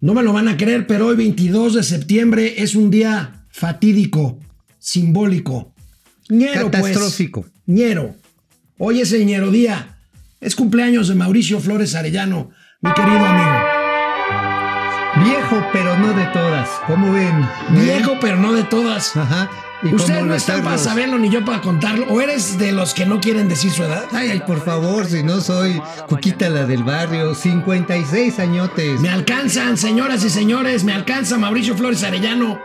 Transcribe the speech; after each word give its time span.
No 0.00 0.14
me 0.14 0.22
lo 0.22 0.32
van 0.32 0.46
a 0.46 0.56
creer, 0.56 0.86
pero 0.86 1.06
hoy 1.08 1.16
22 1.16 1.74
de 1.74 1.82
septiembre 1.82 2.62
es 2.62 2.76
un 2.76 2.90
día 2.90 3.44
fatídico, 3.50 4.38
simbólico. 4.78 5.72
Ñero, 6.28 6.70
pues. 6.70 6.82
Catastrófico. 6.92 7.46
ñero. 7.66 8.14
Hoy 8.78 9.00
es 9.00 9.12
el 9.12 9.26
ñero 9.26 9.50
día. 9.50 9.98
Es 10.40 10.54
cumpleaños 10.54 11.08
de 11.08 11.16
Mauricio 11.16 11.58
Flores 11.58 11.96
Arellano, 11.96 12.50
mi 12.80 12.92
querido 12.92 13.26
amigo. 13.26 13.78
Viejo, 15.24 15.66
pero 15.72 15.98
no 15.98 16.12
de 16.12 16.26
todas. 16.26 16.68
¿Cómo 16.86 17.12
ven? 17.12 17.44
Viejo, 17.70 18.18
pero 18.20 18.36
no 18.36 18.52
de 18.52 18.62
todas. 18.62 19.16
Ajá. 19.16 19.50
Usted 19.82 20.22
no 20.22 20.34
está 20.34 20.60
para 20.62 20.76
saberlo 20.76 21.18
ni 21.18 21.30
yo 21.30 21.44
para 21.44 21.60
contarlo. 21.60 22.06
¿O 22.08 22.20
eres 22.20 22.58
de 22.58 22.72
los 22.72 22.94
que 22.94 23.06
no 23.06 23.20
quieren 23.20 23.48
decir 23.48 23.70
su 23.70 23.84
edad? 23.84 24.06
Ay, 24.12 24.42
por 24.44 24.64
favor, 24.64 25.06
si 25.06 25.22
no 25.22 25.40
soy 25.40 25.80
Cuquita 26.08 26.48
la 26.48 26.66
del 26.66 26.82
barrio, 26.82 27.34
56 27.34 28.38
añotes. 28.40 29.00
Me 29.00 29.08
alcanzan, 29.08 29.76
señoras 29.76 30.24
y 30.24 30.30
señores, 30.30 30.82
me 30.82 30.92
alcanza 30.92 31.38
Mauricio 31.38 31.76
Flores 31.76 32.02
Arellano. 32.02 32.60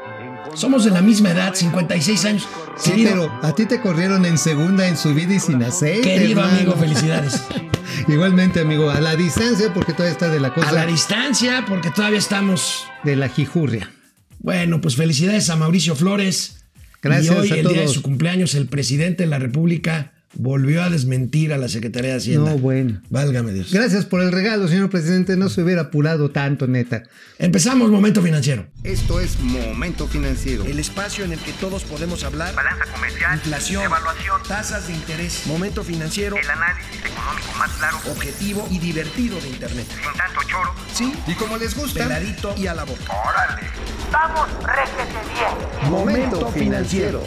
Somos 0.55 0.85
de 0.85 0.91
la 0.91 1.01
misma 1.01 1.31
edad, 1.31 1.53
56 1.53 2.25
años. 2.25 2.47
Sí, 2.77 3.03
pero 3.03 3.31
a 3.43 3.53
ti 3.53 3.65
te 3.65 3.79
corrieron 3.79 4.25
en 4.25 4.37
segunda 4.37 4.87
en 4.87 4.97
su 4.97 5.13
vida 5.13 5.35
y 5.35 5.39
sin 5.39 5.61
aceite. 5.63 6.01
Querido 6.01 6.41
amigo, 6.41 6.73
felicidades. 6.73 7.43
Igualmente, 8.07 8.61
amigo, 8.61 8.89
a 8.89 8.99
la 8.99 9.15
distancia, 9.15 9.71
porque 9.73 9.93
todavía 9.93 10.13
está 10.13 10.29
de 10.29 10.39
la 10.39 10.53
cosa. 10.53 10.69
A 10.69 10.71
la 10.71 10.85
distancia, 10.85 11.65
porque 11.67 11.91
todavía 11.91 12.19
estamos. 12.19 12.87
De 13.03 13.15
la 13.15 13.29
jijurria. 13.29 13.91
Bueno, 14.39 14.81
pues 14.81 14.95
felicidades 14.95 15.49
a 15.49 15.55
Mauricio 15.55 15.95
Flores. 15.95 16.62
Gracias 17.03 17.35
y 17.35 17.37
hoy, 17.37 17.51
a 17.51 17.55
el 17.55 17.61
todos. 17.63 17.73
día 17.73 17.81
de 17.83 17.89
su 17.89 18.01
cumpleaños, 18.01 18.55
el 18.55 18.67
presidente 18.67 19.23
de 19.23 19.29
la 19.29 19.39
República 19.39 20.12
volvió 20.35 20.83
a 20.83 20.89
desmentir 20.89 21.53
a 21.53 21.57
la 21.57 21.67
Secretaría 21.67 22.11
de 22.11 22.17
Hacienda. 22.17 22.51
No, 22.51 22.57
bueno. 22.57 23.01
Válgame 23.09 23.51
Dios. 23.53 23.71
Gracias 23.71 24.05
por 24.05 24.21
el 24.21 24.31
regalo, 24.31 24.67
señor 24.67 24.89
presidente. 24.89 25.37
No 25.37 25.49
se 25.49 25.61
hubiera 25.61 25.83
apurado 25.83 26.31
tanto, 26.31 26.67
neta. 26.67 27.03
Empezamos 27.39 27.91
Momento 27.91 28.21
Financiero. 28.21 28.67
Esto 28.83 29.19
es 29.19 29.39
Momento 29.39 30.07
Financiero. 30.07 30.65
El 30.65 30.79
espacio 30.79 31.23
en 31.25 31.33
el 31.33 31.39
que 31.39 31.53
todos 31.53 31.83
podemos 31.83 32.23
hablar. 32.23 32.53
Balanza 32.55 32.85
comercial. 32.93 33.35
Inflación. 33.35 33.83
Evaluación. 33.83 34.41
Tasas 34.47 34.87
de 34.87 34.93
interés. 34.93 35.43
Momento 35.45 35.83
Financiero. 35.83 36.35
El 36.37 36.49
análisis 36.49 36.99
económico 36.99 37.53
más 37.57 37.71
claro. 37.71 37.97
Objetivo 38.11 38.67
y 38.71 38.79
divertido 38.79 39.39
de 39.39 39.49
Internet. 39.49 39.85
Sin 39.89 40.17
tanto 40.17 40.41
choro. 40.47 40.73
Sí. 40.93 41.13
Y 41.27 41.33
como 41.35 41.57
les 41.57 41.75
gusta, 41.75 42.03
Peladito 42.03 42.55
y 42.57 42.67
a 42.67 42.73
la 42.73 42.83
boca. 42.83 43.03
Órale. 43.29 43.67
Vamos, 44.11 44.47
réjete 44.63 45.19
bien. 45.33 45.91
Momento 45.91 46.51
Financiero. 46.51 47.23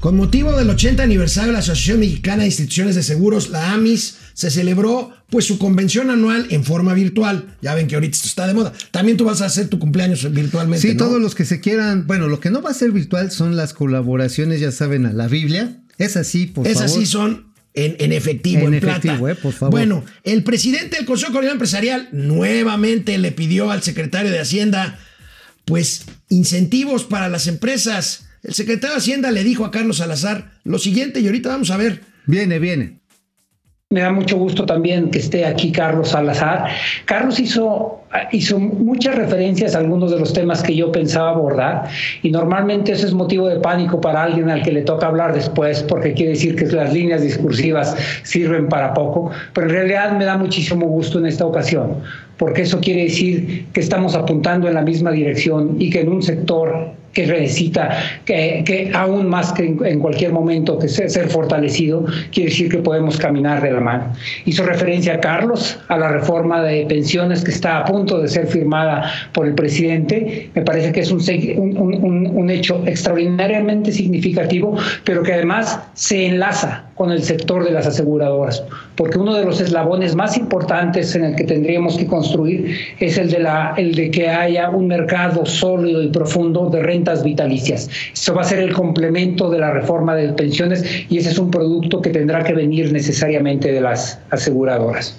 Con 0.00 0.16
motivo 0.16 0.52
del 0.56 0.68
80 0.70 1.02
aniversario 1.02 1.48
de 1.48 1.52
la 1.54 1.58
Asociación 1.60 2.00
Mexicana 2.00 2.42
de 2.42 2.46
Instituciones 2.48 2.94
de 2.94 3.02
Seguros, 3.02 3.48
la 3.48 3.72
AMIS, 3.72 4.16
se 4.34 4.50
celebró 4.50 5.10
pues 5.30 5.46
su 5.46 5.58
convención 5.58 6.10
anual 6.10 6.46
en 6.50 6.62
forma 6.64 6.94
virtual. 6.94 7.56
Ya 7.62 7.74
ven 7.74 7.88
que 7.88 7.96
ahorita 7.96 8.14
esto 8.14 8.28
está 8.28 8.46
de 8.46 8.54
moda. 8.54 8.72
También 8.92 9.16
tú 9.16 9.24
vas 9.24 9.40
a 9.40 9.46
hacer 9.46 9.68
tu 9.68 9.78
cumpleaños 9.78 10.30
virtualmente. 10.32 10.86
Sí, 10.86 10.94
¿no? 10.94 10.98
todos 11.04 11.20
los 11.20 11.34
que 11.34 11.44
se 11.44 11.60
quieran. 11.60 12.06
Bueno, 12.06 12.28
lo 12.28 12.38
que 12.38 12.50
no 12.50 12.62
va 12.62 12.70
a 12.70 12.74
ser 12.74 12.92
virtual 12.92 13.30
son 13.32 13.56
las 13.56 13.72
colaboraciones, 13.72 14.60
ya 14.60 14.70
saben, 14.70 15.06
a 15.06 15.12
la 15.12 15.26
Biblia. 15.26 15.82
Es 15.98 16.16
así, 16.16 16.46
por 16.46 16.66
Esas 16.68 16.90
favor. 16.92 17.00
sí 17.00 17.06
son 17.10 17.52
en, 17.74 17.96
en 17.98 18.12
efectivo, 18.12 18.68
en, 18.68 18.74
En 18.74 18.80
plata. 18.80 18.98
efectivo, 18.98 19.28
eh, 19.28 19.34
por 19.34 19.54
favor. 19.54 19.72
Bueno, 19.72 20.04
el 20.22 20.44
presidente 20.44 20.96
del 20.98 21.06
Consejo 21.06 21.32
Coordinador 21.32 21.56
Empresarial 21.56 22.08
nuevamente 22.12 23.16
le 23.18 23.32
pidió 23.32 23.70
al 23.72 23.82
secretario 23.82 24.30
de 24.30 24.38
Hacienda, 24.38 24.98
pues, 25.64 26.02
incentivos 26.28 27.04
para 27.04 27.28
las 27.28 27.46
empresas. 27.48 28.25
El 28.46 28.54
secretario 28.54 28.94
de 28.94 28.98
Hacienda 28.98 29.32
le 29.32 29.42
dijo 29.42 29.64
a 29.64 29.72
Carlos 29.72 29.96
Salazar 29.96 30.52
lo 30.62 30.78
siguiente, 30.78 31.18
y 31.18 31.26
ahorita 31.26 31.48
vamos 31.48 31.72
a 31.72 31.76
ver. 31.76 32.02
Viene, 32.26 32.60
viene. 32.60 33.00
Me 33.90 34.02
da 34.02 34.12
mucho 34.12 34.36
gusto 34.36 34.64
también 34.64 35.10
que 35.10 35.18
esté 35.18 35.44
aquí 35.44 35.72
Carlos 35.72 36.10
Salazar. 36.10 36.68
Carlos 37.06 37.40
hizo, 37.40 38.02
hizo 38.30 38.60
muchas 38.60 39.16
referencias 39.16 39.74
a 39.74 39.78
algunos 39.78 40.12
de 40.12 40.20
los 40.20 40.32
temas 40.32 40.62
que 40.62 40.76
yo 40.76 40.92
pensaba 40.92 41.30
abordar 41.30 41.88
y 42.22 42.30
normalmente 42.30 42.92
eso 42.92 43.08
es 43.08 43.12
motivo 43.12 43.48
de 43.48 43.58
pánico 43.58 44.00
para 44.00 44.22
alguien 44.22 44.48
al 44.48 44.62
que 44.62 44.70
le 44.70 44.82
toca 44.82 45.08
hablar 45.08 45.34
después 45.34 45.82
porque 45.82 46.14
quiere 46.14 46.32
decir 46.32 46.54
que 46.54 46.66
las 46.66 46.92
líneas 46.92 47.22
discursivas 47.22 47.96
sirven 48.22 48.68
para 48.68 48.94
poco, 48.94 49.32
pero 49.54 49.66
en 49.66 49.72
realidad 49.72 50.16
me 50.16 50.24
da 50.24 50.36
muchísimo 50.36 50.86
gusto 50.86 51.18
en 51.18 51.26
esta 51.26 51.46
ocasión 51.46 52.02
porque 52.36 52.62
eso 52.62 52.80
quiere 52.80 53.04
decir 53.04 53.66
que 53.72 53.80
estamos 53.80 54.14
apuntando 54.14 54.68
en 54.68 54.74
la 54.74 54.82
misma 54.82 55.10
dirección 55.10 55.76
y 55.78 55.90
que 55.90 56.00
en 56.00 56.10
un 56.10 56.22
sector 56.22 56.92
que 57.16 57.26
necesita 57.26 57.96
que, 58.26 58.62
que 58.66 58.90
aún 58.92 59.26
más 59.26 59.50
que 59.54 59.64
en, 59.64 60.00
cualquier 60.00 60.32
momento 60.32 60.78
que 60.78 60.86
ser 60.88 61.28
fortalecido, 61.30 62.04
quiere 62.30 62.50
decir 62.50 62.68
que 62.68 62.78
podemos 62.78 63.16
caminar 63.16 63.62
de 63.62 63.72
la 63.72 63.80
mano. 63.80 64.12
Hizo 64.44 64.64
referencia 64.64 65.14
a 65.14 65.20
Carlos, 65.20 65.78
a 65.88 65.96
la 65.96 66.08
reforma 66.08 66.62
de 66.62 66.84
pensiones 66.84 67.42
que 67.42 67.52
está 67.52 67.78
a 67.78 67.84
punto 67.86 68.20
de 68.20 68.28
ser 68.28 68.46
firmada 68.46 69.10
por 69.32 69.46
el 69.46 69.54
presidente. 69.54 70.50
Me 70.54 70.60
parece 70.60 70.92
que 70.92 71.00
es 71.00 71.10
un, 71.10 71.22
un, 71.56 72.04
un, 72.04 72.26
un 72.26 72.50
hecho 72.50 72.82
extraordinariamente 72.86 73.92
significativo, 73.92 74.76
pero 75.04 75.22
que 75.22 75.32
además 75.32 75.80
se 75.94 76.26
enlaza 76.26 76.85
con 76.96 77.12
el 77.12 77.22
sector 77.22 77.62
de 77.62 77.70
las 77.70 77.86
aseguradoras, 77.86 78.64
porque 78.96 79.18
uno 79.18 79.34
de 79.34 79.44
los 79.44 79.60
eslabones 79.60 80.14
más 80.14 80.36
importantes 80.36 81.14
en 81.14 81.24
el 81.24 81.36
que 81.36 81.44
tendríamos 81.44 81.96
que 81.96 82.06
construir 82.06 82.76
es 82.98 83.18
el 83.18 83.30
de, 83.30 83.38
la, 83.38 83.74
el 83.76 83.94
de 83.94 84.10
que 84.10 84.28
haya 84.28 84.70
un 84.70 84.88
mercado 84.88 85.44
sólido 85.44 86.02
y 86.02 86.08
profundo 86.08 86.70
de 86.70 86.82
rentas 86.82 87.22
vitalicias. 87.22 87.88
Eso 88.12 88.34
va 88.34 88.40
a 88.40 88.44
ser 88.44 88.60
el 88.60 88.72
complemento 88.72 89.50
de 89.50 89.58
la 89.58 89.72
reforma 89.72 90.14
de 90.14 90.32
pensiones 90.32 90.84
y 91.10 91.18
ese 91.18 91.30
es 91.30 91.38
un 91.38 91.50
producto 91.50 92.00
que 92.00 92.10
tendrá 92.10 92.42
que 92.42 92.54
venir 92.54 92.92
necesariamente 92.92 93.70
de 93.70 93.80
las 93.82 94.18
aseguradoras. 94.30 95.16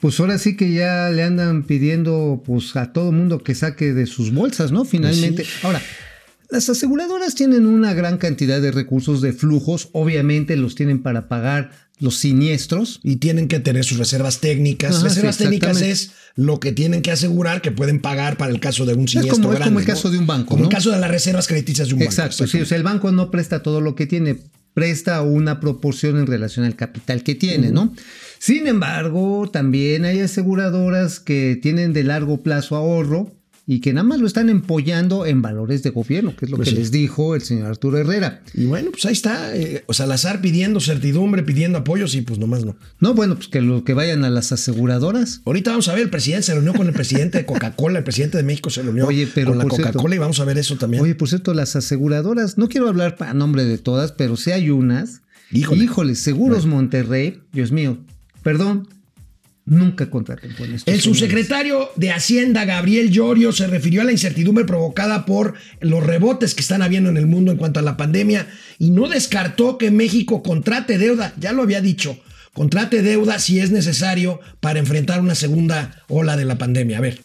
Pues 0.00 0.18
ahora 0.20 0.38
sí 0.38 0.56
que 0.56 0.72
ya 0.72 1.10
le 1.10 1.22
andan 1.22 1.64
pidiendo 1.64 2.42
pues 2.44 2.76
a 2.76 2.92
todo 2.92 3.10
mundo 3.10 3.42
que 3.42 3.54
saque 3.54 3.92
de 3.92 4.06
sus 4.06 4.32
bolsas, 4.32 4.70
¿no? 4.70 4.84
Finalmente. 4.84 5.44
Sí. 5.44 5.50
Ahora, 5.64 5.80
las 6.50 6.68
aseguradoras 6.68 7.34
tienen 7.34 7.66
una 7.66 7.92
gran 7.94 8.16
cantidad 8.16 8.60
de 8.60 8.72
recursos 8.72 9.20
de 9.20 9.32
flujos, 9.32 9.90
obviamente 9.92 10.56
los 10.56 10.74
tienen 10.74 11.02
para 11.02 11.28
pagar 11.28 11.70
los 12.00 12.16
siniestros. 12.16 13.00
Y 13.02 13.16
tienen 13.16 13.48
que 13.48 13.60
tener 13.60 13.84
sus 13.84 13.98
reservas 13.98 14.40
técnicas. 14.40 14.96
Ajá, 14.96 15.04
reservas 15.04 15.36
sí, 15.36 15.44
técnicas 15.44 15.82
es 15.82 16.12
lo 16.36 16.60
que 16.60 16.72
tienen 16.72 17.02
que 17.02 17.10
asegurar 17.10 17.60
que 17.60 17.72
pueden 17.72 18.00
pagar 18.00 18.36
para 18.36 18.52
el 18.52 18.60
caso 18.60 18.86
de 18.86 18.94
un 18.94 19.08
siniestro 19.08 19.34
es 19.34 19.40
como, 19.40 19.48
grande. 19.48 19.64
Es 19.64 19.68
como 19.68 19.80
el 19.80 19.86
¿no? 19.86 19.92
caso 19.92 20.10
de 20.10 20.18
un 20.18 20.26
banco. 20.26 20.48
Como 20.48 20.60
¿no? 20.60 20.68
el 20.68 20.74
caso 20.74 20.90
de 20.90 20.98
las 20.98 21.10
reservas 21.10 21.46
crediticias 21.48 21.88
de 21.88 21.94
un 21.94 22.02
Exacto, 22.02 22.36
banco. 22.44 22.50
sí, 22.50 22.60
o 22.60 22.66
sea, 22.66 22.76
el 22.76 22.84
banco 22.84 23.12
no 23.12 23.30
presta 23.30 23.62
todo 23.62 23.80
lo 23.80 23.94
que 23.94 24.06
tiene, 24.06 24.38
presta 24.72 25.20
una 25.22 25.60
proporción 25.60 26.18
en 26.18 26.26
relación 26.26 26.64
al 26.64 26.76
capital 26.76 27.22
que 27.24 27.34
tiene, 27.34 27.68
uh 27.68 27.70
-huh. 27.70 27.74
¿no? 27.74 27.94
Sin 28.38 28.68
embargo, 28.68 29.50
también 29.52 30.04
hay 30.04 30.20
aseguradoras 30.20 31.18
que 31.18 31.58
tienen 31.60 31.92
de 31.92 32.04
largo 32.04 32.42
plazo 32.42 32.76
ahorro 32.76 33.37
y 33.70 33.80
que 33.80 33.92
nada 33.92 34.02
más 34.02 34.18
lo 34.18 34.26
están 34.26 34.48
empollando 34.48 35.26
en 35.26 35.42
valores 35.42 35.82
de 35.82 35.90
gobierno, 35.90 36.34
que 36.34 36.46
es 36.46 36.50
lo 36.50 36.56
pues 36.56 36.70
que 36.70 36.74
sí. 36.74 36.80
les 36.80 36.90
dijo 36.90 37.34
el 37.34 37.42
señor 37.42 37.66
Arturo 37.66 37.98
Herrera. 37.98 38.40
Y 38.54 38.64
bueno, 38.64 38.90
pues 38.90 39.04
ahí 39.04 39.12
está, 39.12 39.54
eh, 39.54 39.84
o 39.86 39.92
Salazar 39.92 40.40
pidiendo 40.40 40.80
certidumbre, 40.80 41.42
pidiendo 41.42 41.76
apoyos 41.76 42.14
y 42.14 42.22
pues 42.22 42.38
nomás 42.38 42.64
no. 42.64 42.76
No, 42.98 43.12
bueno, 43.12 43.34
pues 43.34 43.48
que 43.48 43.60
lo 43.60 43.84
que 43.84 43.92
vayan 43.92 44.24
a 44.24 44.30
las 44.30 44.52
aseguradoras. 44.52 45.42
Ahorita 45.44 45.72
vamos 45.72 45.86
a 45.88 45.92
ver, 45.92 46.04
el 46.04 46.08
presidente 46.08 46.44
se 46.44 46.54
reunió 46.54 46.72
con 46.72 46.86
el 46.86 46.94
presidente 46.94 47.36
de 47.36 47.44
Coca-Cola, 47.44 47.98
el 47.98 48.04
presidente 48.04 48.38
de 48.38 48.42
México 48.42 48.70
se 48.70 48.80
reunió 48.80 49.06
Oye, 49.06 49.28
pero 49.34 49.48
con 49.50 49.58
la 49.58 49.66
Coca-Cola 49.66 50.14
y 50.14 50.18
vamos 50.18 50.40
a 50.40 50.46
ver 50.46 50.56
eso 50.56 50.76
también. 50.76 51.02
Oye, 51.02 51.14
por 51.14 51.28
cierto, 51.28 51.52
las 51.52 51.76
aseguradoras, 51.76 52.56
no 52.56 52.70
quiero 52.70 52.88
hablar 52.88 53.16
a 53.20 53.34
nombre 53.34 53.66
de 53.66 53.76
todas, 53.76 54.12
pero 54.12 54.38
sí 54.38 54.50
hay 54.50 54.70
unas. 54.70 55.20
Híjole, 55.52 55.84
Híjole 55.84 56.14
Seguros 56.14 56.62
bueno. 56.62 56.76
Monterrey, 56.76 57.42
Dios 57.52 57.70
mío, 57.70 57.98
perdón, 58.42 58.88
nunca 59.68 60.08
contraten 60.08 60.52
con 60.54 60.72
estos 60.72 60.92
El 60.92 61.00
subsecretario 61.00 61.90
de 61.96 62.10
Hacienda, 62.10 62.64
Gabriel 62.64 63.10
Llorio, 63.10 63.52
se 63.52 63.66
refirió 63.66 64.00
a 64.00 64.04
la 64.04 64.12
incertidumbre 64.12 64.64
provocada 64.64 65.26
por 65.26 65.54
los 65.80 66.04
rebotes 66.04 66.54
que 66.54 66.62
están 66.62 66.82
habiendo 66.82 67.10
en 67.10 67.16
el 67.16 67.26
mundo 67.26 67.52
en 67.52 67.58
cuanto 67.58 67.80
a 67.80 67.82
la 67.82 67.96
pandemia 67.96 68.46
y 68.78 68.90
no 68.90 69.08
descartó 69.08 69.78
que 69.78 69.90
México 69.90 70.42
contrate 70.42 70.98
deuda, 70.98 71.34
ya 71.38 71.52
lo 71.52 71.62
había 71.62 71.80
dicho, 71.80 72.18
contrate 72.54 73.02
deuda 73.02 73.38
si 73.38 73.60
es 73.60 73.70
necesario 73.70 74.40
para 74.60 74.78
enfrentar 74.78 75.20
una 75.20 75.34
segunda 75.34 76.02
ola 76.08 76.36
de 76.36 76.46
la 76.46 76.56
pandemia. 76.56 76.98
A 76.98 77.02
ver. 77.02 77.20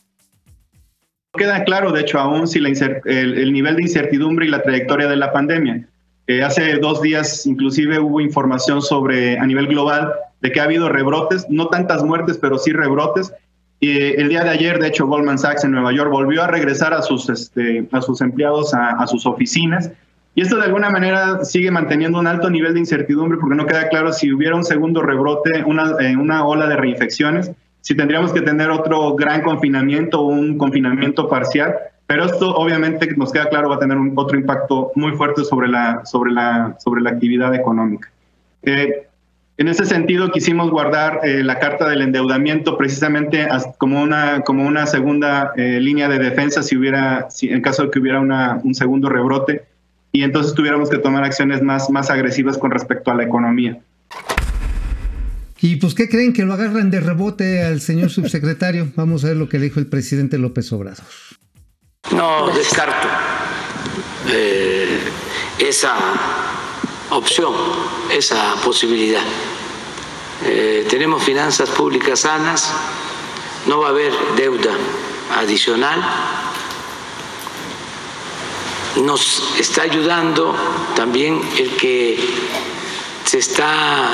Queda 1.36 1.64
claro, 1.64 1.92
de 1.92 2.02
hecho, 2.02 2.20
aún 2.20 2.48
si 2.48 2.60
la 2.60 2.70
el, 2.70 3.38
el, 3.38 3.54
nivel 3.54 3.78
de 3.78 3.84
incertidumbre 3.84 4.46
y 4.46 4.50
la 4.50 4.62
trayectoria 4.62 5.08
de 5.08 5.16
la 5.16 5.32
pandemia. 5.32 5.90
Eh, 6.28 6.42
hace 6.42 6.78
dos 6.78 7.02
días 7.02 7.46
inclusive 7.46 8.00
hubo 8.00 8.22
información 8.22 8.82
sobre 8.82 9.38
a 9.38 9.46
nivel 9.46 9.68
global 9.68 10.14
de 10.42 10.52
que 10.52 10.60
ha 10.60 10.64
habido 10.64 10.90
rebrotes, 10.90 11.46
no 11.50 11.68
tantas 11.68 12.04
muertes, 12.04 12.38
pero 12.38 12.58
sí 12.58 12.72
rebrotes. 12.72 13.34
Eh, 13.82 14.16
el 14.18 14.30
día 14.30 14.44
de 14.44 14.50
ayer, 14.50 14.80
de 14.80 14.88
hecho, 14.88 15.08
Goldman 15.08 15.38
Sachs 15.38 15.66
en 15.66 15.72
Nueva 15.72 15.92
York 15.92 16.10
volvió 16.10 16.44
a 16.44 16.48
regresar 16.48 16.94
a 16.94 17.02
sus, 17.02 17.30
este, 17.30 17.86
a 17.92 18.02
sus 18.02 18.22
empleados 18.22 18.74
a, 18.74 18.92
a, 18.92 19.08
sus 19.08 19.26
oficinas. 19.26 19.92
Y 20.36 20.42
esto 20.42 20.56
de 20.56 20.64
alguna 20.64 20.90
manera 20.90 21.44
sigue 21.44 21.70
manteniendo 21.70 22.18
un 22.20 22.28
alto 22.28 22.50
nivel 22.50 22.74
de 22.74 22.80
incertidumbre 22.80 23.38
porque 23.38 23.56
no 23.56 23.66
queda 23.66 23.90
claro 23.90 24.14
si 24.14 24.34
hubiera 24.34 24.56
un 24.56 24.64
segundo 24.64 25.02
rebrote, 25.02 25.64
una, 25.66 25.96
eh, 26.00 26.16
una 26.16 26.46
ola 26.46 26.68
de 26.68 26.78
reinfecciones, 26.78 27.52
si 27.82 27.96
tendríamos 27.96 28.32
que 28.32 28.42
tener 28.42 28.70
otro 28.72 29.16
gran 29.16 29.42
confinamiento 29.42 30.22
o 30.22 30.28
un 30.28 30.58
confinamiento 30.58 31.28
parcial. 31.28 31.76
Pero 32.14 32.26
esto 32.26 32.54
obviamente 32.56 33.08
nos 33.18 33.32
queda 33.32 33.50
claro 33.50 33.70
va 33.70 33.78
a 33.78 33.80
tener 33.80 33.98
un, 33.98 34.14
otro 34.16 34.38
impacto 34.38 34.92
muy 34.94 35.14
fuerte 35.14 35.44
sobre 35.44 35.68
la, 35.68 36.06
sobre 36.06 36.32
la, 36.32 36.78
sobre 36.78 37.02
la 37.02 37.10
actividad 37.10 37.56
económica. 37.56 38.12
Eh, 38.62 39.08
En 39.58 39.68
ese 39.68 39.84
sentido, 39.88 40.32
quisimos 40.32 40.70
guardar 40.70 41.22
eh, 41.24 41.44
la 41.44 41.58
carta 41.58 41.90
del 41.90 42.04
endeudamiento 42.04 42.78
precisamente 42.78 43.48
como 43.80 44.00
una, 44.04 44.42
como 44.42 44.64
una 44.64 44.86
segunda 44.86 45.54
eh, 45.58 45.80
línea 45.80 46.08
de 46.08 46.20
defensa 46.20 46.62
si 46.62 46.78
hubiera, 46.78 47.32
si, 47.32 47.50
en 47.50 47.64
caso 47.64 47.86
de 47.86 47.90
que 47.90 47.98
hubiera 47.98 48.20
un 48.20 48.76
segundo 48.76 49.10
rebrote 49.10 49.64
y 50.12 50.22
entonces 50.22 50.54
tuviéramos 50.54 50.92
que 50.92 51.00
tomar 51.00 51.24
acciones 51.24 51.64
más, 51.64 51.90
más 51.90 52.12
agresivas 52.12 52.60
con 52.60 52.70
respecto 52.70 53.10
a 53.10 53.16
la 53.16 53.24
economía. 53.24 53.80
Y 55.62 55.78
pues, 55.78 55.96
¿qué 55.96 56.08
creen? 56.08 56.32
Que 56.32 56.46
lo 56.46 56.54
agarran 56.54 56.92
de 56.92 57.00
rebote 57.00 57.64
al 57.64 57.82
señor 57.82 58.12
subsecretario. 58.12 58.92
Vamos 58.96 59.24
a 59.24 59.30
ver 59.30 59.38
lo 59.38 59.50
que 59.50 59.58
le 59.58 59.66
dijo 59.66 59.80
el 59.80 59.88
presidente 59.88 60.38
López 60.38 60.72
Obrador. 60.74 61.06
No 62.16 62.48
descarto 62.50 63.08
eh, 64.28 65.00
esa 65.58 65.96
opción, 67.10 67.54
esa 68.12 68.56
posibilidad. 68.64 69.24
Eh, 70.46 70.86
tenemos 70.90 71.24
finanzas 71.24 71.70
públicas 71.70 72.20
sanas, 72.20 72.72
no 73.66 73.80
va 73.80 73.88
a 73.88 73.90
haber 73.90 74.14
deuda 74.36 74.72
adicional. 75.38 76.04
Nos 78.98 79.56
está 79.58 79.82
ayudando 79.82 80.56
también 80.96 81.42
el 81.58 81.76
que 81.78 82.20
se 83.26 83.40
está 83.40 84.12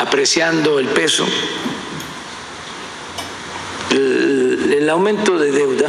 apreciando 0.00 0.80
el 0.80 0.88
peso. 0.88 1.24
El, 3.90 4.74
el 4.78 4.90
aumento 4.90 5.38
de 5.38 5.52
deuda 5.52 5.88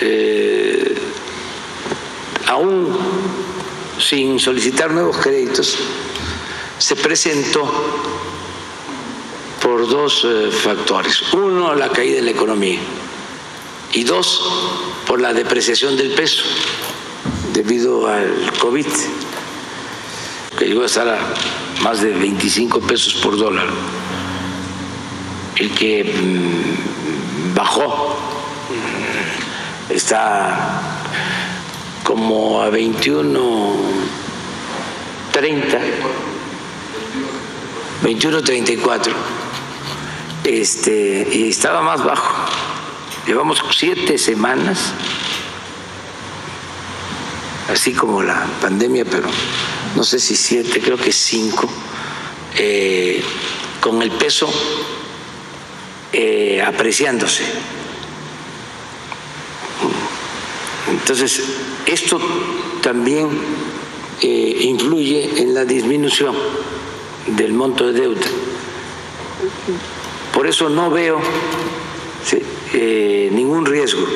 eh, 0.00 0.94
aún 2.46 2.96
sin 4.00 4.38
solicitar 4.40 4.90
nuevos 4.90 5.18
créditos, 5.18 5.76
se 6.78 6.96
presentó 6.96 7.70
por 9.62 9.88
dos 9.88 10.24
eh, 10.24 10.50
factores. 10.50 11.22
Uno, 11.32 11.74
la 11.74 11.90
caída 11.90 12.16
de 12.16 12.22
la 12.22 12.30
economía 12.30 12.80
y 13.92 14.04
dos, 14.04 14.42
por 15.06 15.20
la 15.20 15.32
depreciación 15.32 15.96
del 15.96 16.12
peso 16.12 16.44
debido 17.52 18.06
al 18.08 18.52
COVID, 18.58 18.86
que 20.58 20.66
llegó 20.66 20.82
a 20.82 20.86
estar 20.86 21.08
a 21.08 21.18
más 21.82 22.00
de 22.00 22.10
25 22.10 22.80
pesos 22.80 23.14
por 23.14 23.36
dólar, 23.36 23.68
el 25.56 25.70
que 25.72 26.04
mm, 26.04 27.54
bajó 27.54 28.39
está 29.90 30.80
como 32.04 32.62
a 32.62 32.70
21, 32.70 33.74
30, 35.32 35.78
21, 38.02 38.42
34, 38.42 39.12
este, 40.44 41.28
y 41.32 41.48
estaba 41.48 41.82
más 41.82 42.04
bajo. 42.04 42.34
Llevamos 43.26 43.62
siete 43.76 44.18
semanas, 44.18 44.92
así 47.72 47.92
como 47.92 48.22
la 48.22 48.46
pandemia, 48.60 49.04
pero 49.04 49.28
no 49.94 50.04
sé 50.04 50.18
si 50.18 50.36
siete, 50.36 50.80
creo 50.80 50.96
que 50.96 51.12
cinco, 51.12 51.68
eh, 52.56 53.22
con 53.80 54.02
el 54.02 54.10
peso 54.10 54.50
eh, 56.12 56.62
apreciándose. 56.66 57.44
Entonces, 60.90 61.42
esto 61.86 62.20
también 62.82 63.28
eh, 64.22 64.56
influye 64.62 65.40
en 65.40 65.54
la 65.54 65.64
disminución 65.64 66.34
del 67.26 67.52
monto 67.52 67.86
de 67.86 68.00
deuda. 68.00 68.26
Por 70.34 70.46
eso 70.46 70.68
no 70.68 70.90
veo 70.90 71.20
eh, 72.72 73.30
ningún 73.32 73.66
riesgo. 73.66 74.06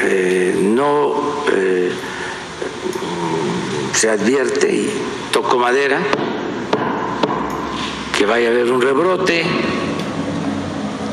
Eh, 0.00 0.56
no 0.62 1.34
se 3.92 4.10
advierte 4.10 4.72
y 4.72 4.90
toco 5.32 5.58
madera 5.58 6.00
que 8.16 8.24
vaya 8.24 8.48
a 8.48 8.50
haber 8.52 8.70
un 8.70 8.80
rebrote 8.80 9.44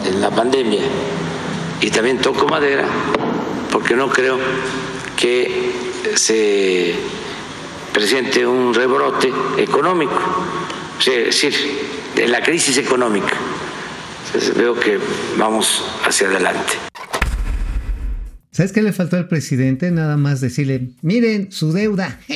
en 0.06 0.21
la 0.21 0.30
pandemia 0.30 0.81
y 1.81 1.89
también 1.89 2.19
toco 2.19 2.48
madera 2.48 2.86
porque 3.75 3.94
no 3.94 4.10
creo 4.10 4.39
que 5.18 5.74
se 6.16 6.95
presente 7.94 8.48
un 8.48 8.74
rebrote 8.74 9.33
económico, 9.57 10.18
es 10.98 11.25
decir, 11.25 11.54
de 12.16 12.25
la 12.30 12.42
crisis 12.42 12.77
económica. 12.77 13.33
Entonces 14.27 14.56
veo 14.56 14.80
que 14.80 14.98
vamos 15.38 15.83
hacia 16.06 16.27
adelante. 16.27 16.72
¿Sabes 18.56 18.72
qué 18.72 18.81
le 18.81 18.94
faltó 18.94 19.18
al 19.18 19.27
presidente? 19.27 19.92
Nada 19.92 20.16
más 20.16 20.39
decirle, 20.39 20.92
miren, 21.01 21.51
su 21.51 21.74
deuda. 21.74 22.18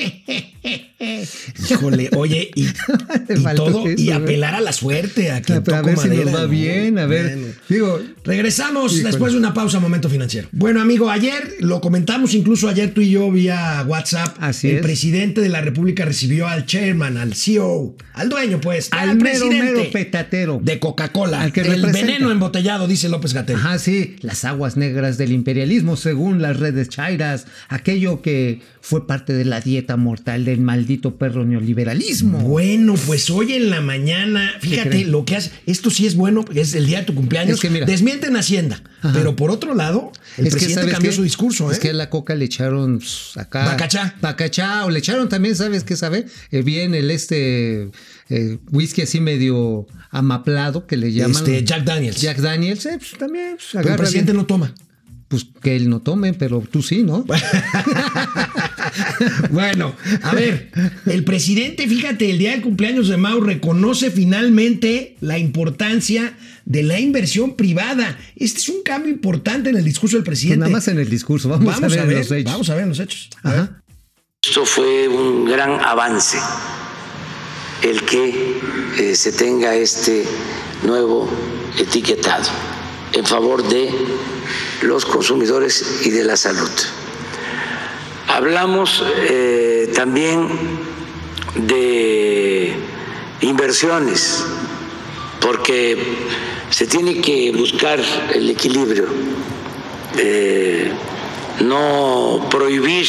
Híjole, 1.70 2.10
oye, 2.18 2.52
y, 2.54 2.66
Te 3.28 3.36
y 3.36 3.38
faltó 3.38 3.72
todo, 3.72 3.90
y 3.90 4.12
apelar 4.12 4.56
a 4.56 4.60
la 4.60 4.74
suerte, 4.74 5.32
a 5.32 5.42
que 5.42 5.54
a 5.54 5.82
ver 5.82 5.98
si 5.98 6.10
nos 6.10 6.36
va 6.36 6.46
bien, 6.46 7.00
a 7.00 7.06
ver. 7.06 7.56
Digo, 7.70 8.02
Regresamos 8.24 9.02
después 9.04 9.34
de 9.34 9.40
una 9.40 9.54
pausa, 9.54 9.80
momento 9.80 10.10
financiero. 10.10 10.48
Bueno, 10.52 10.82
amigo, 10.82 11.10
ayer 11.10 11.56
lo 11.60 11.82
comentamos 11.82 12.34
incluso 12.34 12.68
ayer 12.70 12.94
tú 12.94 13.02
y 13.02 13.12
yo 13.12 13.32
vía 13.32 13.84
WhatsApp. 13.88 14.36
Así 14.40 14.70
el 14.70 14.78
es. 14.78 14.82
presidente 14.82 15.42
de 15.42 15.50
la 15.50 15.62
República 15.62 16.06
recibió 16.06 16.48
al 16.48 16.66
chairman, 16.66 17.18
al 17.18 17.34
CEO, 17.34 17.96
al 18.14 18.30
dueño, 18.30 18.60
pues, 18.62 18.90
al 18.92 19.10
al 19.10 19.18
mero, 19.18 19.40
presidente 19.48 19.72
mero 19.74 19.92
petatero. 19.92 20.60
de 20.62 20.80
Coca-Cola, 20.80 21.42
Al 21.42 21.54
que 21.54 21.62
el 21.62 21.68
representa. 21.68 22.06
veneno 22.06 22.32
embotellado, 22.32 22.88
dice 22.88 23.10
López 23.10 23.34
Gatel. 23.34 23.56
Ajá, 23.56 23.80
sí, 23.80 24.16
las 24.22 24.46
aguas 24.46 24.78
negras 24.78 25.18
del 25.18 25.32
imperialismo, 25.32 25.96
según 25.96 26.42
las 26.42 26.58
redes 26.58 26.90
chairas, 26.90 27.46
aquello 27.70 28.22
que 28.22 28.62
fue 28.82 29.08
parte 29.08 29.34
de 29.34 29.46
la 29.46 29.62
dieta 29.62 29.98
mortal 29.98 30.46
del 30.46 30.60
maldito 30.62 31.16
perro 31.16 31.46
neoliberalismo. 31.46 32.40
Bueno, 32.40 32.96
pues 33.06 33.30
hoy 33.30 33.54
en 33.54 33.70
la 33.70 33.82
mañana, 33.82 34.52
fíjate 34.60 35.06
lo 35.06 35.26
que 35.26 35.36
hace. 35.36 35.52
Esto 35.66 35.90
sí 35.90 36.06
es 36.06 36.16
bueno, 36.16 36.46
es 36.54 36.74
el 36.76 36.86
día 36.86 37.00
de 37.00 37.06
tu 37.06 37.16
cumpleaños. 37.16 37.56
Es 37.56 37.62
que 37.62 37.70
mira. 37.70 37.86
Desmienten 38.10 38.36
Hacienda. 38.38 38.82
Ajá. 39.02 39.14
Pero 39.14 39.36
por 39.36 39.52
otro 39.52 39.76
lado, 39.76 40.12
el 40.38 40.48
Es 40.48 40.54
que, 40.54 40.60
presidente 40.60 40.82
¿sabes 40.82 40.94
cambió 40.94 41.12
qué? 41.12 41.16
su 41.16 41.24
discurso. 41.24 41.72
Es 41.72 41.78
¿eh? 41.78 41.82
que 41.82 41.90
a 41.92 41.94
la 41.94 42.10
coca 42.10 42.36
le 42.36 42.46
echaron 42.46 43.00
pues, 43.00 43.32
acá. 43.38 43.66
Bacachá. 43.66 44.16
Bacachá. 44.22 44.86
O 44.86 44.90
le 44.90 45.00
echaron 45.00 45.30
también, 45.30 45.56
¿sabes 45.56 45.84
qué 45.84 45.96
sabe? 45.96 46.26
Eh, 46.52 46.62
bien 46.64 46.96
el 46.96 47.12
este 47.12 47.92
eh, 48.30 48.58
whisky 48.72 49.04
así 49.04 49.20
medio 49.22 49.86
amaplado 50.12 50.86
que 50.88 50.98
le 50.98 51.12
llaman. 51.14 51.38
Este, 51.38 51.64
Jack 51.64 51.84
Daniels. 51.84 52.20
Jack 52.20 52.38
Daniels, 52.40 52.86
eh, 52.86 52.98
pues, 52.98 53.12
también. 53.18 53.56
pues, 53.58 53.70
Pero 53.74 53.90
el 53.90 53.96
presidente 53.96 54.32
bien. 54.32 54.42
no 54.42 54.46
toma. 54.48 54.74
Pues 55.28 55.46
que 55.62 55.76
él 55.76 55.90
no 55.90 56.00
tome, 56.00 56.34
pero 56.34 56.60
tú 56.62 56.82
sí, 56.82 57.04
¿no? 57.04 57.24
Bueno, 59.52 59.96
a 60.24 60.34
ver, 60.34 60.70
el 61.06 61.24
presidente, 61.24 61.88
fíjate, 61.88 62.30
el 62.30 62.38
día 62.38 62.52
del 62.52 62.62
cumpleaños 62.62 63.08
de 63.08 63.18
Mau 63.18 63.40
reconoce 63.42 64.12
finalmente 64.12 65.16
la 65.22 65.38
importancia 65.38 66.34
de 66.66 66.84
la 66.84 67.00
inversión 67.00 67.56
privada. 67.56 68.18
Este 68.36 68.60
es 68.60 68.70
un 68.70 68.84
cambio 68.84 69.12
importante 69.12 69.70
en 69.70 69.78
el 69.78 69.84
discurso 69.84 70.18
del 70.18 70.24
Pues 70.24 70.40
presidente. 70.40 70.60
nada 70.60 70.72
más 70.72 70.88
en 70.88 71.00
el 71.00 71.10
discurso. 71.10 71.50
Vamos, 71.50 71.66
Vamos 71.66 71.98
a 71.98 72.06
ver, 72.06 72.18
los 72.18 72.32
hechos. 72.32 72.52
Vamos 72.52 72.70
a 72.70 72.76
ver 72.76 72.88
los 72.88 73.00
hechos. 73.00 73.30
Ajá. 73.44 73.82
Esto 74.44 74.66
fue 74.66 75.08
un 75.08 75.46
gran 75.46 75.72
avance, 75.84 76.38
el 77.82 78.02
que 78.04 78.56
eh, 78.98 79.16
se 79.16 79.32
tenga 79.34 79.76
este 79.76 80.24
nuevo 80.84 81.30
etiquetado 81.78 82.50
en 83.14 83.26
favor 83.26 83.68
de 83.68 83.90
los 84.84 85.04
consumidores 85.06 86.02
y 86.06 86.10
de 86.12 86.24
la 86.24 86.38
salud. 86.38 86.70
Hablamos 88.40 89.04
eh, 89.30 89.92
también 89.94 90.48
de 91.56 92.74
inversiones, 93.42 94.46
porque 95.42 95.98
se 96.70 96.88
tiene 96.88 97.20
que 97.20 97.52
buscar 97.52 98.00
el 98.34 98.50
equilibrio, 98.50 99.08
eh, 100.18 100.90
no 101.60 102.48
prohibir 102.50 103.08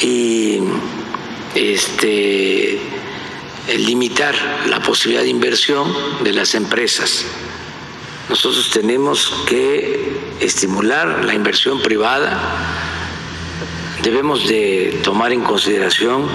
y 0.00 0.60
este 1.54 2.80
limitar 3.76 4.34
la 4.66 4.80
posibilidad 4.80 5.24
de 5.24 5.28
inversión 5.28 5.94
de 6.22 6.32
las 6.32 6.54
empresas. 6.54 7.26
Nosotros 8.30 8.70
tenemos 8.70 9.44
que 9.46 10.16
estimular 10.40 11.22
la 11.22 11.34
inversión 11.34 11.82
privada, 11.82 12.83
debemos 14.04 14.46
de 14.46 15.00
tomar 15.02 15.32
en 15.32 15.42
consideración 15.42 16.28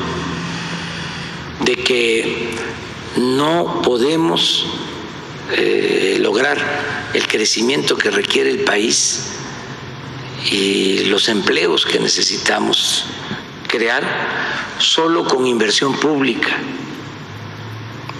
de 1.64 1.76
que 1.76 2.50
no 3.18 3.84
podemos 3.84 4.66
eh, 5.52 6.18
lograr 6.20 6.58
el 7.14 7.28
crecimiento 7.28 7.96
que 7.96 8.10
requiere 8.10 8.50
el 8.50 8.62
país 8.62 9.34
y 10.52 11.04
los 11.06 11.30
empleos 11.30 11.86
que 11.86 12.00
necesitamos 12.00 13.06
crear 13.68 14.04
solo 14.80 15.26
con 15.26 15.46
inversión 15.46 15.94
pública. 15.94 16.58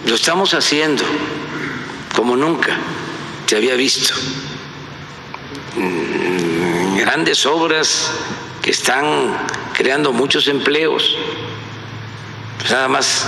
lo 0.06 0.14
estamos 0.14 0.54
haciendo 0.54 1.04
como 2.16 2.36
nunca 2.36 2.78
se 3.48 3.56
había 3.56 3.74
visto. 3.74 4.14
Mm, 5.76 6.98
Grandes 6.98 7.46
obras 7.48 8.12
están 8.70 9.36
creando 9.74 10.14
muchos 10.14 10.48
empleos. 10.48 11.18
Pues 12.58 12.72
nada 12.72 12.88
más 12.88 13.28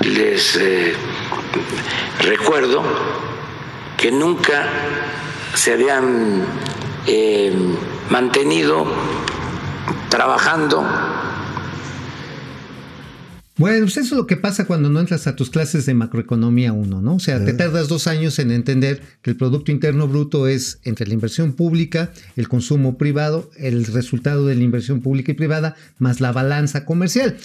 les 0.00 0.56
eh, 0.56 0.94
recuerdo 2.20 2.82
que 3.96 4.10
nunca 4.10 4.66
se 5.54 5.72
habían 5.74 6.44
eh, 7.06 7.52
mantenido 8.10 8.86
trabajando 10.08 10.84
Bueno, 13.58 13.86
pues 13.86 13.96
eso 13.96 14.14
es 14.14 14.18
lo 14.18 14.26
que 14.26 14.36
pasa 14.36 14.66
cuando 14.66 14.88
no 14.88 15.00
entras 15.00 15.26
a 15.26 15.34
tus 15.34 15.50
clases 15.50 15.84
de 15.84 15.92
macroeconomía 15.92 16.72
1, 16.72 17.02
¿no? 17.02 17.16
O 17.16 17.18
sea, 17.18 17.44
te 17.44 17.52
tardas 17.52 17.88
dos 17.88 18.06
años 18.06 18.38
en 18.38 18.52
entender 18.52 19.02
que 19.20 19.30
el 19.30 19.36
Producto 19.36 19.72
Interno 19.72 20.06
Bruto 20.06 20.46
es 20.46 20.78
entre 20.84 21.06
la 21.08 21.14
inversión 21.14 21.52
pública, 21.52 22.12
el 22.36 22.48
consumo 22.48 22.96
privado, 22.96 23.50
el 23.56 23.84
resultado 23.86 24.46
de 24.46 24.54
la 24.54 24.62
inversión 24.62 25.00
pública 25.00 25.32
y 25.32 25.34
privada, 25.34 25.74
más 25.98 26.20
la 26.20 26.30
balanza 26.30 26.84
comercial. 26.84 27.36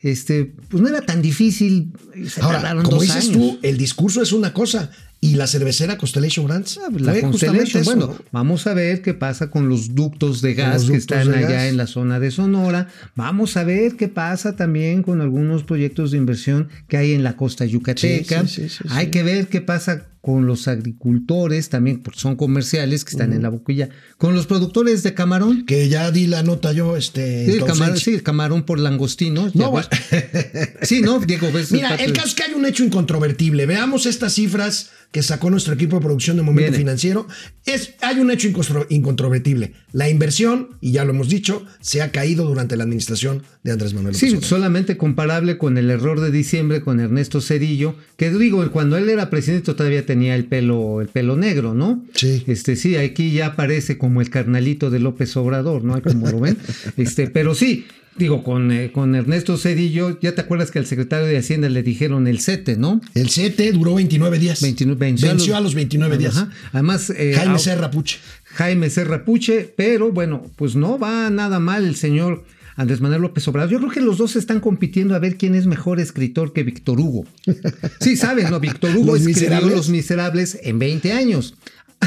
Este, 0.00 0.52
pues 0.68 0.82
no 0.82 0.88
era 0.90 1.00
tan 1.00 1.22
difícil. 1.22 1.92
Se 2.28 2.42
Ahora, 2.42 2.74
como 2.74 2.90
dos 2.90 3.00
dices 3.00 3.24
años. 3.24 3.32
tú, 3.32 3.58
el 3.62 3.78
discurso 3.78 4.20
es 4.20 4.32
una 4.32 4.52
cosa 4.52 4.90
y 5.24 5.34
la 5.34 5.46
cervecera 5.46 5.96
Constellation 5.98 6.46
Brands 6.46 6.78
Ah, 6.78 6.88
La 6.98 7.20
Constellation, 7.20 7.82
eso, 7.82 7.90
bueno, 7.90 8.06
¿no? 8.08 8.24
vamos 8.32 8.66
a 8.66 8.74
ver 8.74 9.00
qué 9.02 9.14
pasa 9.14 9.50
con 9.50 9.68
los 9.68 9.94
ductos 9.94 10.40
de 10.42 10.54
gas 10.54 10.84
que 10.84 10.96
están 10.96 11.32
allá 11.32 11.48
gas. 11.48 11.62
en 11.64 11.76
la 11.76 11.86
zona 11.86 12.20
de 12.20 12.30
Sonora. 12.30 12.88
Vamos 13.14 13.56
a 13.56 13.64
ver 13.64 13.96
qué 13.96 14.08
pasa 14.08 14.56
también 14.56 15.02
con 15.02 15.20
algunos 15.20 15.62
proyectos 15.64 16.10
de 16.10 16.18
inversión 16.18 16.68
que 16.88 16.96
hay 16.96 17.12
en 17.12 17.22
la 17.22 17.36
costa 17.36 17.64
yucateca. 17.64 18.46
Sí, 18.46 18.68
sí, 18.68 18.68
sí, 18.68 18.84
hay 18.90 19.08
que 19.08 19.22
ver 19.22 19.48
qué 19.48 19.60
pasa 19.60 20.06
con 20.24 20.46
los 20.46 20.68
agricultores 20.68 21.68
también, 21.68 22.00
porque 22.02 22.18
son 22.18 22.34
comerciales 22.36 23.04
que 23.04 23.10
están 23.10 23.34
en 23.34 23.42
la 23.42 23.50
boquilla. 23.50 23.90
Con 24.16 24.34
los 24.34 24.46
productores 24.46 25.02
de 25.02 25.12
camarón. 25.12 25.66
Que 25.66 25.90
ya 25.90 26.10
di 26.10 26.26
la 26.26 26.42
nota 26.42 26.72
yo, 26.72 26.96
este. 26.96 27.44
Sí, 27.44 27.52
el 27.58 27.64
camarón, 27.66 27.98
sí, 27.98 28.14
el 28.14 28.22
camarón 28.22 28.62
por 28.62 28.78
langostino. 28.78 29.50
No, 29.52 29.70
bueno. 29.70 29.86
Sí, 30.82 31.02
no, 31.02 31.18
Diego, 31.20 31.50
ves. 31.52 31.72
Mira, 31.72 31.94
el 31.96 32.12
caso 32.14 32.28
es 32.28 32.34
que 32.34 32.42
hay 32.44 32.54
un 32.54 32.64
hecho 32.64 32.84
incontrovertible. 32.84 33.66
Veamos 33.66 34.06
estas 34.06 34.32
cifras 34.34 34.90
que 35.12 35.22
sacó 35.22 35.48
nuestro 35.50 35.74
equipo 35.74 35.96
de 35.96 36.02
producción 36.02 36.36
de 36.36 36.42
Momento 36.42 36.62
Viene. 36.70 36.78
Financiero. 36.78 37.28
Es, 37.66 37.94
hay 38.00 38.18
un 38.18 38.30
hecho 38.30 38.48
incontro- 38.48 38.86
incontrovertible. 38.88 39.74
La 39.92 40.08
inversión, 40.08 40.70
y 40.80 40.90
ya 40.92 41.04
lo 41.04 41.10
hemos 41.12 41.28
dicho, 41.28 41.64
se 41.80 42.02
ha 42.02 42.10
caído 42.10 42.46
durante 42.46 42.76
la 42.76 42.82
administración 42.84 43.42
de 43.62 43.72
Andrés 43.72 43.94
Manuel 43.94 44.14
Sí, 44.16 44.36
solamente 44.42 44.96
comparable 44.96 45.56
con 45.56 45.78
el 45.78 45.90
error 45.90 46.20
de 46.20 46.30
diciembre 46.32 46.80
con 46.80 46.98
Ernesto 46.98 47.40
Cedillo, 47.40 47.94
que 48.16 48.30
digo, 48.30 48.68
cuando 48.72 48.96
él 48.96 49.08
era 49.08 49.30
presidente 49.30 49.72
todavía 49.72 50.04
tenía 50.04 50.13
el 50.22 50.44
pelo, 50.44 51.00
el 51.00 51.08
pelo 51.08 51.36
negro, 51.36 51.74
¿no? 51.74 52.04
Sí. 52.14 52.44
Este, 52.46 52.76
sí, 52.76 52.96
aquí 52.96 53.32
ya 53.32 53.46
aparece 53.46 53.98
como 53.98 54.20
el 54.20 54.30
carnalito 54.30 54.90
de 54.90 55.00
López 55.00 55.36
Obrador, 55.36 55.84
¿no? 55.84 56.00
Como 56.02 56.30
lo 56.30 56.40
ven. 56.40 56.56
Este, 56.96 57.28
pero 57.28 57.54
sí, 57.54 57.86
digo, 58.16 58.42
con, 58.42 58.70
eh, 58.70 58.92
con 58.92 59.14
Ernesto 59.14 59.56
Cedillo, 59.56 60.18
ya 60.20 60.34
te 60.34 60.40
acuerdas 60.40 60.70
que 60.70 60.78
al 60.78 60.86
secretario 60.86 61.26
de 61.26 61.38
Hacienda 61.38 61.68
le 61.68 61.82
dijeron 61.82 62.26
el 62.26 62.40
CETE, 62.40 62.76
¿no? 62.76 63.00
El 63.14 63.30
CETE 63.30 63.72
duró 63.72 63.94
29 63.94 64.38
días. 64.38 64.60
29 64.62 64.98
venció, 64.98 65.56
a 65.56 65.60
los 65.60 65.74
29 65.74 66.18
días. 66.18 66.36
Ajá. 66.36 66.50
Además, 66.72 67.10
eh, 67.10 67.34
Jaime 67.36 67.58
Serra 67.58 67.90
Puche. 67.90 68.18
Jaime 68.44 68.90
Serra 68.90 69.24
Puche, 69.24 69.72
pero 69.76 70.12
bueno, 70.12 70.50
pues 70.56 70.76
no 70.76 70.98
va 70.98 71.28
nada 71.30 71.58
mal 71.58 71.84
el 71.84 71.96
señor 71.96 72.44
Andrés 72.76 73.00
Manuel 73.00 73.22
López 73.22 73.46
Obrador. 73.48 73.70
Yo 73.70 73.78
creo 73.78 73.90
que 73.90 74.00
los 74.00 74.18
dos 74.18 74.36
están 74.36 74.60
compitiendo 74.60 75.14
a 75.14 75.18
ver 75.18 75.36
quién 75.36 75.54
es 75.54 75.66
mejor 75.66 76.00
escritor 76.00 76.52
que 76.52 76.62
Víctor 76.62 77.00
Hugo. 77.00 77.26
Sí, 78.00 78.16
sabes, 78.16 78.50
¿no? 78.50 78.60
Víctor 78.60 78.96
Hugo 78.96 79.12
¿Los 79.12 79.20
escribió 79.20 79.40
Miserables? 79.40 79.76
Los 79.76 79.88
Miserables 79.88 80.58
en 80.62 80.78
20 80.78 81.12
años. 81.12 81.54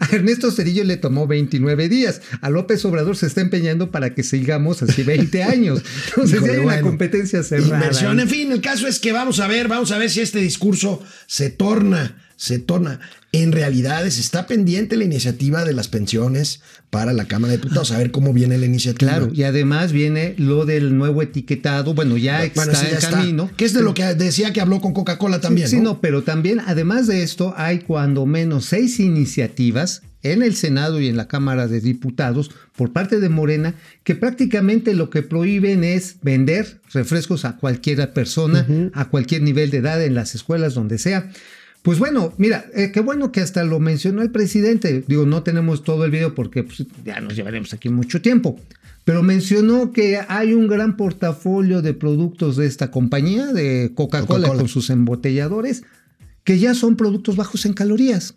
A 0.00 0.08
Ernesto 0.12 0.50
Cedillo 0.50 0.84
le 0.84 0.96
tomó 0.96 1.26
29 1.26 1.88
días. 1.88 2.22
A 2.40 2.50
López 2.50 2.84
Obrador 2.84 3.16
se 3.16 3.26
está 3.26 3.40
empeñando 3.40 3.90
para 3.90 4.14
que 4.14 4.22
sigamos 4.22 4.82
así 4.82 5.02
20 5.02 5.42
años. 5.42 5.82
Entonces 6.08 6.36
Híjole, 6.36 6.52
hay 6.52 6.58
una 6.58 6.66
bueno. 6.74 6.88
competencia 6.88 7.42
cerrada. 7.42 7.76
Inversión, 7.76 8.18
ahí. 8.18 8.22
en 8.22 8.28
fin, 8.28 8.52
el 8.52 8.60
caso 8.60 8.86
es 8.86 8.98
que 8.98 9.12
vamos 9.12 9.40
a 9.40 9.48
ver, 9.48 9.68
vamos 9.68 9.90
a 9.92 9.98
ver 9.98 10.10
si 10.10 10.20
este 10.20 10.38
discurso 10.38 11.02
se 11.26 11.50
torna, 11.50 12.16
se 12.36 12.58
torna. 12.58 13.00
En 13.32 13.52
realidad 13.52 14.06
está 14.06 14.46
pendiente 14.46 14.96
la 14.96 15.04
iniciativa 15.04 15.64
de 15.64 15.72
las 15.72 15.88
pensiones 15.88 16.60
para 16.90 17.12
la 17.12 17.26
Cámara 17.26 17.52
de 17.52 17.58
Diputados, 17.58 17.90
a 17.92 17.98
ver 17.98 18.10
cómo 18.10 18.32
viene 18.32 18.56
la 18.58 18.66
iniciativa. 18.66 19.12
Claro, 19.12 19.30
y 19.34 19.42
además 19.42 19.92
viene 19.92 20.34
lo 20.38 20.64
del 20.64 20.96
nuevo 20.96 21.22
etiquetado. 21.22 21.94
Bueno, 21.94 22.16
ya 22.16 22.50
Bueno, 22.54 22.72
está 22.72 22.84
sí, 22.84 22.92
ya 22.92 23.08
en 23.08 23.14
camino. 23.14 23.50
Que 23.56 23.64
es 23.64 23.74
de 23.74 23.82
lo 23.82 23.94
que 23.94 24.04
decía 24.14 24.52
que 24.52 24.60
habló 24.60 24.80
con 24.80 24.92
Coca-Cola 24.92 25.40
también, 25.40 25.68
Sí, 25.68 25.76
¿no? 25.76 25.82
no, 25.82 26.00
pero 26.00 26.22
también, 26.22 26.60
además 26.64 27.06
de 27.06 27.22
esto, 27.22 27.54
hay 27.56 27.80
cuando 27.80 28.24
menos 28.26 28.66
seis 28.66 29.00
iniciativas 29.00 30.02
en 30.22 30.42
el 30.42 30.56
Senado 30.56 31.00
y 31.00 31.08
en 31.08 31.16
la 31.16 31.28
Cámara 31.28 31.68
de 31.68 31.80
Diputados 31.80 32.50
por 32.74 32.92
parte 32.92 33.20
de 33.20 33.28
Morena 33.28 33.74
que 34.02 34.14
prácticamente 34.14 34.94
lo 34.94 35.08
que 35.10 35.22
prohíben 35.22 35.84
es 35.84 36.16
vender 36.22 36.80
refrescos 36.92 37.44
a 37.44 37.56
cualquier 37.56 38.12
persona, 38.12 38.66
a 38.94 39.08
cualquier 39.08 39.42
nivel 39.42 39.70
de 39.70 39.78
edad, 39.78 40.02
en 40.02 40.14
las 40.14 40.34
escuelas, 40.34 40.74
donde 40.74 40.98
sea. 40.98 41.30
Pues 41.82 41.98
bueno, 41.98 42.32
mira, 42.36 42.66
eh, 42.74 42.90
qué 42.92 43.00
bueno 43.00 43.30
que 43.30 43.40
hasta 43.40 43.62
lo 43.64 43.78
mencionó 43.78 44.22
el 44.22 44.30
presidente. 44.30 45.04
Digo, 45.06 45.24
no 45.24 45.42
tenemos 45.42 45.84
todo 45.84 46.04
el 46.04 46.10
video 46.10 46.34
porque 46.34 46.64
pues, 46.64 46.84
ya 47.04 47.20
nos 47.20 47.36
llevaremos 47.36 47.72
aquí 47.72 47.88
mucho 47.88 48.20
tiempo. 48.20 48.58
Pero 49.04 49.22
mencionó 49.22 49.92
que 49.92 50.18
hay 50.28 50.52
un 50.52 50.66
gran 50.66 50.96
portafolio 50.96 51.80
de 51.80 51.94
productos 51.94 52.56
de 52.56 52.66
esta 52.66 52.90
compañía, 52.90 53.52
de 53.52 53.92
Coca-Cola, 53.94 54.26
Coca-Cola. 54.26 54.58
con 54.58 54.68
sus 54.68 54.90
embotelladores, 54.90 55.84
que 56.42 56.58
ya 56.58 56.74
son 56.74 56.96
productos 56.96 57.36
bajos 57.36 57.66
en 57.66 57.72
calorías. 57.72 58.34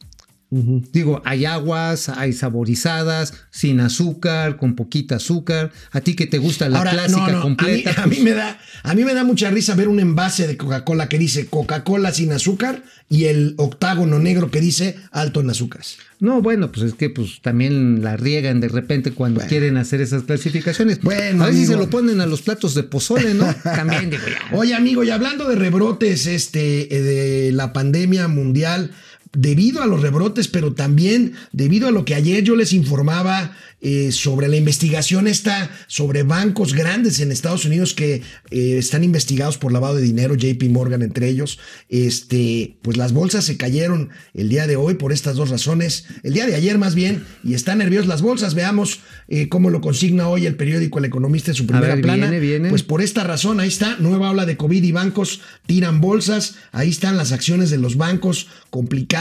Digo, 0.52 1.22
hay 1.26 1.46
aguas, 1.46 2.10
hay 2.10 2.34
saborizadas, 2.34 3.34
sin 3.52 3.80
azúcar, 3.80 4.58
con 4.58 4.76
poquita 4.76 5.18
azúcar. 5.18 5.72
A 5.92 6.02
ti 6.02 6.16
que 6.16 6.26
te 6.26 6.40
gusta 6.40 6.68
la 6.70 6.80
Ahora, 6.80 6.92
clásica 6.92 7.28
no, 7.28 7.34
no, 7.34 7.42
completa. 7.42 7.92
A 8.02 8.08
mí, 8.08 8.16
a 8.16 8.20
mí 8.20 8.24
me 8.24 8.32
da, 8.32 8.60
a 8.82 8.96
mí 8.96 9.04
me 9.04 9.14
da 9.14 9.24
mucha 9.24 9.52
risa 9.52 9.76
ver 9.76 9.88
un 9.88 10.00
envase 10.00 10.48
de 10.48 10.58
Coca-Cola 10.58 11.08
que 11.08 11.20
dice 11.20 11.46
Coca-Cola 11.46 12.12
sin 12.12 12.32
azúcar 12.32 12.84
y 13.10 13.26
el 13.26 13.54
octágono 13.58 14.18
negro 14.18 14.50
que 14.50 14.60
dice 14.60 14.96
alto 15.12 15.42
en 15.42 15.52
azúcares. 15.52 15.98
No, 16.20 16.42
bueno, 16.42 16.72
pues 16.72 16.88
es 16.88 16.94
que 16.96 17.10
pues 17.10 17.42
también 17.42 18.04
la 18.04 18.18
riegan 18.18 18.60
de 18.60 18.68
repente 18.68 19.12
cuando 19.12 19.40
quieren 19.42 19.78
hacer 19.78 20.02
esas 20.02 20.24
clasificaciones. 20.24 21.00
Bueno, 21.02 21.44
a 21.44 21.46
ver 21.48 21.56
si 21.56 21.66
se 21.66 21.74
amigo. 21.74 21.86
lo 21.86 21.90
ponen 21.90 22.20
a 22.20 22.26
los 22.26 22.42
platos 22.42 22.76
de 22.76 22.84
pozole, 22.84 23.34
¿no? 23.34 23.46
también 23.64 24.10
digo 24.10 24.24
ya. 24.28 24.58
Oye, 24.58 24.76
amigo, 24.76 25.04
y 25.04 25.12
hablando 25.12 25.48
de 25.48 25.56
rebrotes 25.56 26.26
este, 26.26 26.94
eh, 26.94 27.02
de 27.02 27.52
la 27.54 27.72
pandemia 27.72 28.28
mundial, 28.28 28.92
debido 29.32 29.82
a 29.84 29.86
los 29.86 30.02
rebrotes, 30.02 30.48
pero 30.48 30.74
también 30.74 31.34
debido 31.52 31.88
a 31.88 31.92
lo 31.92 32.04
que 32.06 32.16
ayer 32.16 32.44
yo 32.44 32.56
les 32.56 32.74
informaba 32.74 33.56
eh, 33.82 34.12
sobre 34.12 34.50
la 34.50 34.58
investigación 34.58 35.26
esta 35.26 35.72
sobre 35.88 36.24
bancos 36.24 36.74
grandes 36.74 37.22
en 37.22 37.32
Estados 37.32 37.64
Unidos 37.64 37.94
que 37.94 38.22
eh, 38.52 38.78
están 38.78 39.06
investigados 39.06 39.58
por 39.58 39.72
lavado 39.72 39.96
de 39.96 40.02
dinero, 40.02 40.36
JP 40.36 40.64
Morgan 40.70 41.02
entre 41.02 41.30
ellos, 41.30 41.60
este, 41.88 42.78
pues 42.82 42.98
las 42.98 43.14
bolsas 43.14 43.46
se 43.46 43.56
cayeron 43.56 44.10
el 44.34 44.50
día 44.50 44.68
de 44.68 44.76
hoy 44.76 44.96
por 44.96 45.14
estas 45.14 45.38
dos 45.38 45.50
razones, 45.50 46.06
el 46.24 46.34
día 46.34 46.46
de 46.46 46.56
ayer 46.56 46.78
más 46.78 46.94
bien, 46.94 47.24
y 47.44 47.54
están 47.54 47.78
nerviosas 47.78 48.08
las 48.08 48.22
bolsas, 48.22 48.54
veamos 48.54 49.00
eh, 49.30 49.48
cómo 49.48 49.70
lo 49.70 49.80
consigna 49.80 50.28
hoy 50.28 50.46
el 50.46 50.56
periódico 50.56 51.00
El 51.00 51.06
Economista 51.06 51.52
en 51.52 51.56
su 51.56 51.66
primera 51.66 51.96
ver, 51.96 52.02
plana. 52.02 52.26
viene, 52.26 52.40
viene. 52.40 52.70
Pues 52.70 52.84
por 52.84 53.02
esta 53.02 53.24
razón, 53.24 53.62
ahí 53.62 53.70
está, 53.70 53.96
nueva 54.00 54.32
ola 54.32 54.46
de 54.46 54.58
COVID 54.58 54.84
y 54.84 54.92
bancos 54.92 55.40
tiran 55.68 56.02
bolsas, 56.02 56.56
ahí 56.74 56.90
están 56.90 57.16
las 57.16 57.32
acciones 57.32 57.70
de 57.70 57.78
los 57.78 57.96
bancos 57.96 58.48
complicadas, 58.72 59.19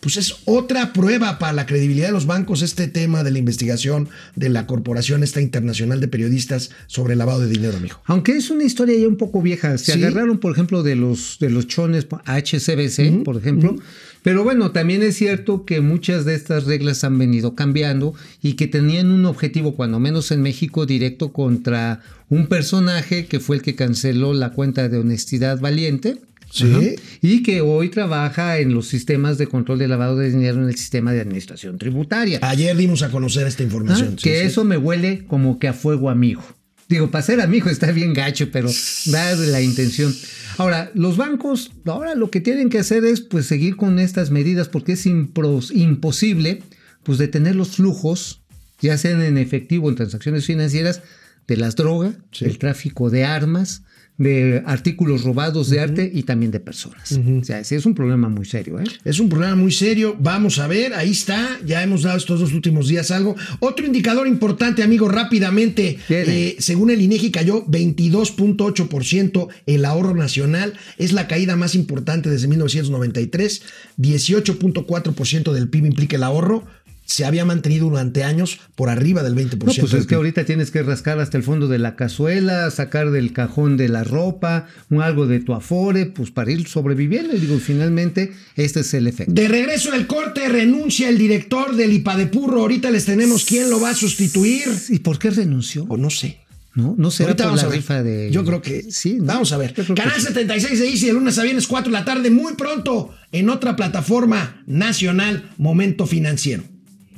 pues 0.00 0.16
es 0.16 0.36
otra 0.44 0.92
prueba 0.92 1.38
para 1.38 1.52
la 1.52 1.66
credibilidad 1.66 2.06
de 2.08 2.12
los 2.12 2.26
bancos 2.26 2.62
este 2.62 2.88
tema 2.88 3.22
de 3.24 3.30
la 3.30 3.38
investigación 3.38 4.08
de 4.36 4.48
la 4.48 4.66
corporación 4.66 5.22
esta 5.22 5.40
internacional 5.40 6.00
de 6.00 6.08
periodistas 6.08 6.70
sobre 6.86 7.16
lavado 7.16 7.40
de 7.40 7.48
dinero, 7.48 7.76
amigo. 7.76 8.00
Aunque 8.06 8.32
es 8.36 8.50
una 8.50 8.64
historia 8.64 8.98
ya 8.98 9.08
un 9.08 9.16
poco 9.16 9.42
vieja. 9.42 9.76
Se 9.78 9.92
Sí. 9.92 10.02
agarraron, 10.02 10.38
por 10.38 10.52
ejemplo, 10.52 10.82
de 10.82 10.96
los, 10.96 11.38
de 11.40 11.50
los 11.50 11.66
chones 11.66 12.06
HCBC, 12.24 13.22
por 13.24 13.36
ejemplo. 13.36 13.76
Pero 14.22 14.44
bueno, 14.44 14.70
también 14.70 15.02
es 15.02 15.16
cierto 15.16 15.64
que 15.64 15.80
muchas 15.80 16.24
de 16.24 16.34
estas 16.36 16.64
reglas 16.64 17.02
han 17.02 17.18
venido 17.18 17.56
cambiando 17.56 18.14
y 18.40 18.52
que 18.54 18.68
tenían 18.68 19.10
un 19.10 19.26
objetivo, 19.26 19.74
cuando 19.74 19.98
menos 19.98 20.30
en 20.30 20.42
México, 20.42 20.86
directo 20.86 21.32
contra 21.32 22.00
un 22.28 22.46
personaje 22.46 23.26
que 23.26 23.40
fue 23.40 23.56
el 23.56 23.62
que 23.62 23.74
canceló 23.74 24.32
la 24.32 24.50
cuenta 24.50 24.88
de 24.88 24.98
honestidad 24.98 25.58
valiente. 25.58 26.18
Sí. 26.54 26.64
Ajá. 26.70 26.80
Y 27.22 27.42
que 27.42 27.62
hoy 27.62 27.88
trabaja 27.88 28.58
en 28.58 28.74
los 28.74 28.86
sistemas 28.86 29.38
de 29.38 29.46
control 29.46 29.78
de 29.78 29.88
lavado 29.88 30.16
de 30.18 30.30
dinero 30.30 30.62
en 30.62 30.68
el 30.68 30.76
sistema 30.76 31.12
de 31.12 31.22
administración 31.22 31.78
tributaria. 31.78 32.40
Ayer 32.42 32.76
dimos 32.76 33.02
a 33.02 33.10
conocer 33.10 33.46
esta 33.46 33.62
Ah, 33.62 33.66
información. 33.66 34.18
sí, 34.18 34.24
que 34.24 34.40
sí. 34.40 34.46
eso 34.48 34.62
me 34.64 34.76
huele 34.76 35.24
como 35.26 35.58
que 35.58 35.68
a 35.68 35.72
fuego 35.72 36.10
amigo. 36.10 36.42
Digo, 36.90 37.10
para 37.10 37.24
ser 37.24 37.40
amigo 37.40 37.70
está 37.70 37.90
bien 37.90 38.12
gacho, 38.12 38.50
pero 38.52 38.68
da 39.06 39.34
la 39.34 39.62
intención. 39.62 40.14
Ahora, 40.58 40.90
los 40.94 41.16
bancos, 41.16 41.72
ahora 41.86 42.14
lo 42.14 42.30
que 42.30 42.42
tienen 42.42 42.68
que 42.68 42.80
hacer 42.80 43.06
es 43.06 43.22
pues 43.22 43.46
seguir 43.46 43.76
con 43.76 43.98
estas 43.98 44.30
medidas 44.30 44.68
porque 44.68 44.92
es 44.92 45.06
impros- 45.06 45.70
imposible 45.74 46.62
pues 47.02 47.16
detener 47.16 47.56
los 47.56 47.76
flujos, 47.76 48.42
ya 48.82 48.98
sean 48.98 49.22
en 49.22 49.38
efectivo 49.38 49.88
en 49.88 49.96
transacciones 49.96 50.44
financieras, 50.44 51.00
de 51.48 51.56
las 51.56 51.76
drogas, 51.76 52.14
el 52.40 52.58
tráfico 52.58 53.08
de 53.10 53.24
armas, 53.24 53.82
de 54.18 54.62
artículos 54.66 55.24
robados 55.24 55.70
de 55.70 55.80
arte 55.80 56.10
y 56.12 56.22
también 56.22 56.52
de 56.52 56.60
personas. 56.60 57.12
O 57.12 57.44
sea, 57.44 57.64
sí 57.64 57.74
es 57.74 57.86
un 57.86 57.94
problema 57.94 58.28
muy 58.28 58.44
serio. 58.44 58.78
¿eh? 58.78 58.84
Es 59.04 59.18
un 59.18 59.28
problema 59.28 59.56
muy 59.56 59.72
serio. 59.72 60.16
Vamos 60.18 60.58
a 60.58 60.66
ver, 60.66 60.94
ahí 60.94 61.10
está. 61.10 61.58
Ya 61.64 61.82
hemos 61.82 62.02
dado 62.02 62.18
estos 62.18 62.40
dos 62.40 62.52
últimos 62.52 62.88
días 62.88 63.10
algo. 63.10 63.34
Otro 63.60 63.86
indicador 63.86 64.28
importante, 64.28 64.82
amigo, 64.82 65.08
rápidamente. 65.08 65.98
Eh, 66.08 66.56
según 66.58 66.90
el 66.90 67.00
INEGI 67.00 67.30
cayó 67.30 67.64
22.8% 67.66 69.48
el 69.66 69.84
ahorro 69.84 70.14
nacional. 70.14 70.74
Es 70.98 71.12
la 71.12 71.26
caída 71.26 71.56
más 71.56 71.74
importante 71.74 72.30
desde 72.30 72.48
1993. 72.48 73.62
18.4% 73.98 75.52
del 75.52 75.68
PIB 75.68 75.86
implica 75.86 76.16
el 76.16 76.22
ahorro. 76.22 76.64
Se 77.12 77.26
había 77.26 77.44
mantenido 77.44 77.90
durante 77.90 78.24
años 78.24 78.58
por 78.74 78.88
arriba 78.88 79.22
del 79.22 79.34
20%. 79.34 79.58
No, 79.58 79.72
pues 79.74 79.92
es 79.92 80.06
que 80.06 80.14
ahorita 80.14 80.46
tienes 80.46 80.70
que 80.70 80.82
rascar 80.82 81.20
hasta 81.20 81.36
el 81.36 81.42
fondo 81.42 81.68
de 81.68 81.78
la 81.78 81.94
cazuela, 81.94 82.70
sacar 82.70 83.10
del 83.10 83.34
cajón 83.34 83.76
de 83.76 83.90
la 83.90 84.02
ropa, 84.02 84.66
un 84.88 85.02
algo 85.02 85.26
de 85.26 85.40
tu 85.40 85.52
afore, 85.52 86.06
pues 86.06 86.30
para 86.30 86.50
ir 86.50 86.66
sobreviviendo. 86.66 87.36
Y 87.36 87.40
digo, 87.40 87.58
finalmente, 87.58 88.32
este 88.56 88.80
es 88.80 88.94
el 88.94 89.06
efecto. 89.08 89.30
De 89.30 89.46
regreso 89.46 89.90
del 89.90 90.06
corte, 90.06 90.48
renuncia 90.48 91.10
el 91.10 91.18
director 91.18 91.76
del 91.76 91.92
IPADEPURRO. 91.92 92.60
Ahorita 92.60 92.90
les 92.90 93.04
tenemos 93.04 93.44
quién 93.44 93.68
lo 93.68 93.78
va 93.78 93.90
a 93.90 93.94
sustituir. 93.94 94.68
¿Y 94.88 95.00
por 95.00 95.18
qué 95.18 95.28
renunció? 95.28 95.84
O 95.90 95.98
no 95.98 96.08
sé. 96.08 96.38
No, 96.74 96.94
no 96.96 97.10
será 97.10 97.28
Ahorita 97.32 97.44
por 97.44 97.50
vamos 97.50 97.60
la 97.60 97.66
a 97.66 97.70
ver. 97.70 97.78
rifa 97.78 98.02
de. 98.02 98.30
Yo 98.30 98.42
creo 98.46 98.62
que. 98.62 98.90
sí. 98.90 99.16
¿no? 99.18 99.26
Vamos 99.26 99.52
a 99.52 99.58
ver. 99.58 99.74
Canal 99.74 100.14
sí. 100.16 100.22
76 100.28 100.78
de 100.80 100.88
Easy 100.88 101.06
de 101.08 101.12
lunes 101.12 101.38
a 101.38 101.42
viernes, 101.42 101.66
4 101.66 101.92
de 101.92 101.98
la 101.98 102.06
tarde, 102.06 102.30
muy 102.30 102.54
pronto, 102.54 103.14
en 103.32 103.50
otra 103.50 103.76
plataforma 103.76 104.62
nacional, 104.66 105.50
Momento 105.58 106.06
Financiero. 106.06 106.71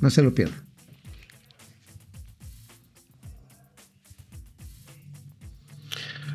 No 0.04 0.10
se 0.10 0.20
lo 0.20 0.34
pierdan. 0.34 0.60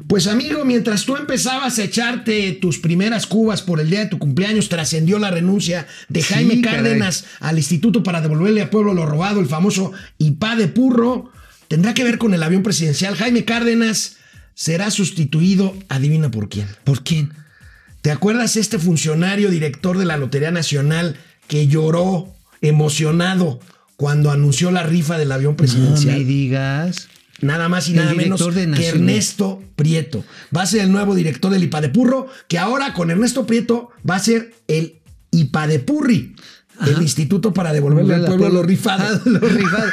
Pues 0.08 0.26
amigo, 0.26 0.66
mientras 0.66 1.06
tú 1.06 1.16
empezabas 1.16 1.78
a 1.78 1.84
echarte 1.84 2.54
tus 2.54 2.80
primeras 2.80 3.28
cubas 3.28 3.62
por 3.62 3.80
el 3.80 3.92
día 3.92 4.00
de 4.00 4.06
tu 4.08 4.18
cumpleaños, 4.18 4.70
trascendió 4.70 5.20
la 5.20 5.30
renuncia 5.30 5.86
de 6.08 6.24
Sí, 6.24 6.34
Jaime 6.34 6.62
caray. 6.62 6.78
Cárdenas 6.78 7.26
al 7.42 7.60
Instituto 7.60 8.02
para 8.02 8.22
devolverle 8.22 8.64
al 8.64 8.72
pueblo 8.72 8.96
lo 8.96 9.06
robado, 9.06 9.40
el 9.40 9.46
famoso 9.46 9.92
IPA 10.18 10.56
de 10.56 10.68
Purro. 10.68 11.32
Tendrá 11.68 11.94
que 11.94 12.04
ver 12.04 12.18
con 12.18 12.34
el 12.34 12.42
avión 12.42 12.64
presidencial. 12.64 13.16
Jaime 13.16 13.46
Cárdenas 13.46 14.18
será 14.56 14.90
sustituido, 14.90 15.78
adivina 15.90 16.32
por 16.32 16.50
quién. 16.50 16.66
¿Por 16.86 17.04
quién? 17.04 17.34
¿Te 18.02 18.10
acuerdas 18.10 18.56
este 18.56 18.80
funcionario 18.80 19.52
director 19.52 20.00
de 20.00 20.06
la 20.06 20.18
Lotería 20.18 20.50
Nacional 20.50 21.18
que 21.48 21.68
lloró 21.68 22.34
emocionado 22.62 23.60
cuando 23.96 24.32
anunció 24.32 24.72
la 24.72 24.84
rifa 24.84 25.18
del 25.18 25.32
avión 25.32 25.54
No 25.54 25.58
presidencial? 25.58 26.18
me 26.20 26.24
digas. 26.26 27.08
Nada 27.42 27.70
más 27.70 27.88
y 27.88 27.94
nada 27.94 28.14
menos 28.14 28.46
que. 28.50 28.88
Ernesto 28.88 29.64
Prieto. 29.76 30.26
Va 30.56 30.64
a 30.64 30.66
ser 30.66 30.82
el 30.82 30.92
nuevo 30.92 31.16
director 31.16 31.52
del 31.52 31.64
IPADEPURRO, 31.64 32.28
que 32.50 32.58
ahora 32.58 32.94
con 32.94 33.12
Ernesto 33.12 33.46
Prieto 33.46 33.90
va 34.10 34.16
a 34.16 34.20
ser 34.20 34.54
el 34.68 35.00
IPADEPURRI, 35.32 36.36
el 36.88 37.02
Instituto 37.02 37.54
para 37.54 37.74
devolverle 37.74 38.16
al 38.16 38.26
pueblo 38.26 38.50
lo 38.50 38.64
rifado. 38.64 39.22
Lo 39.26 39.40
rifado. 39.40 39.90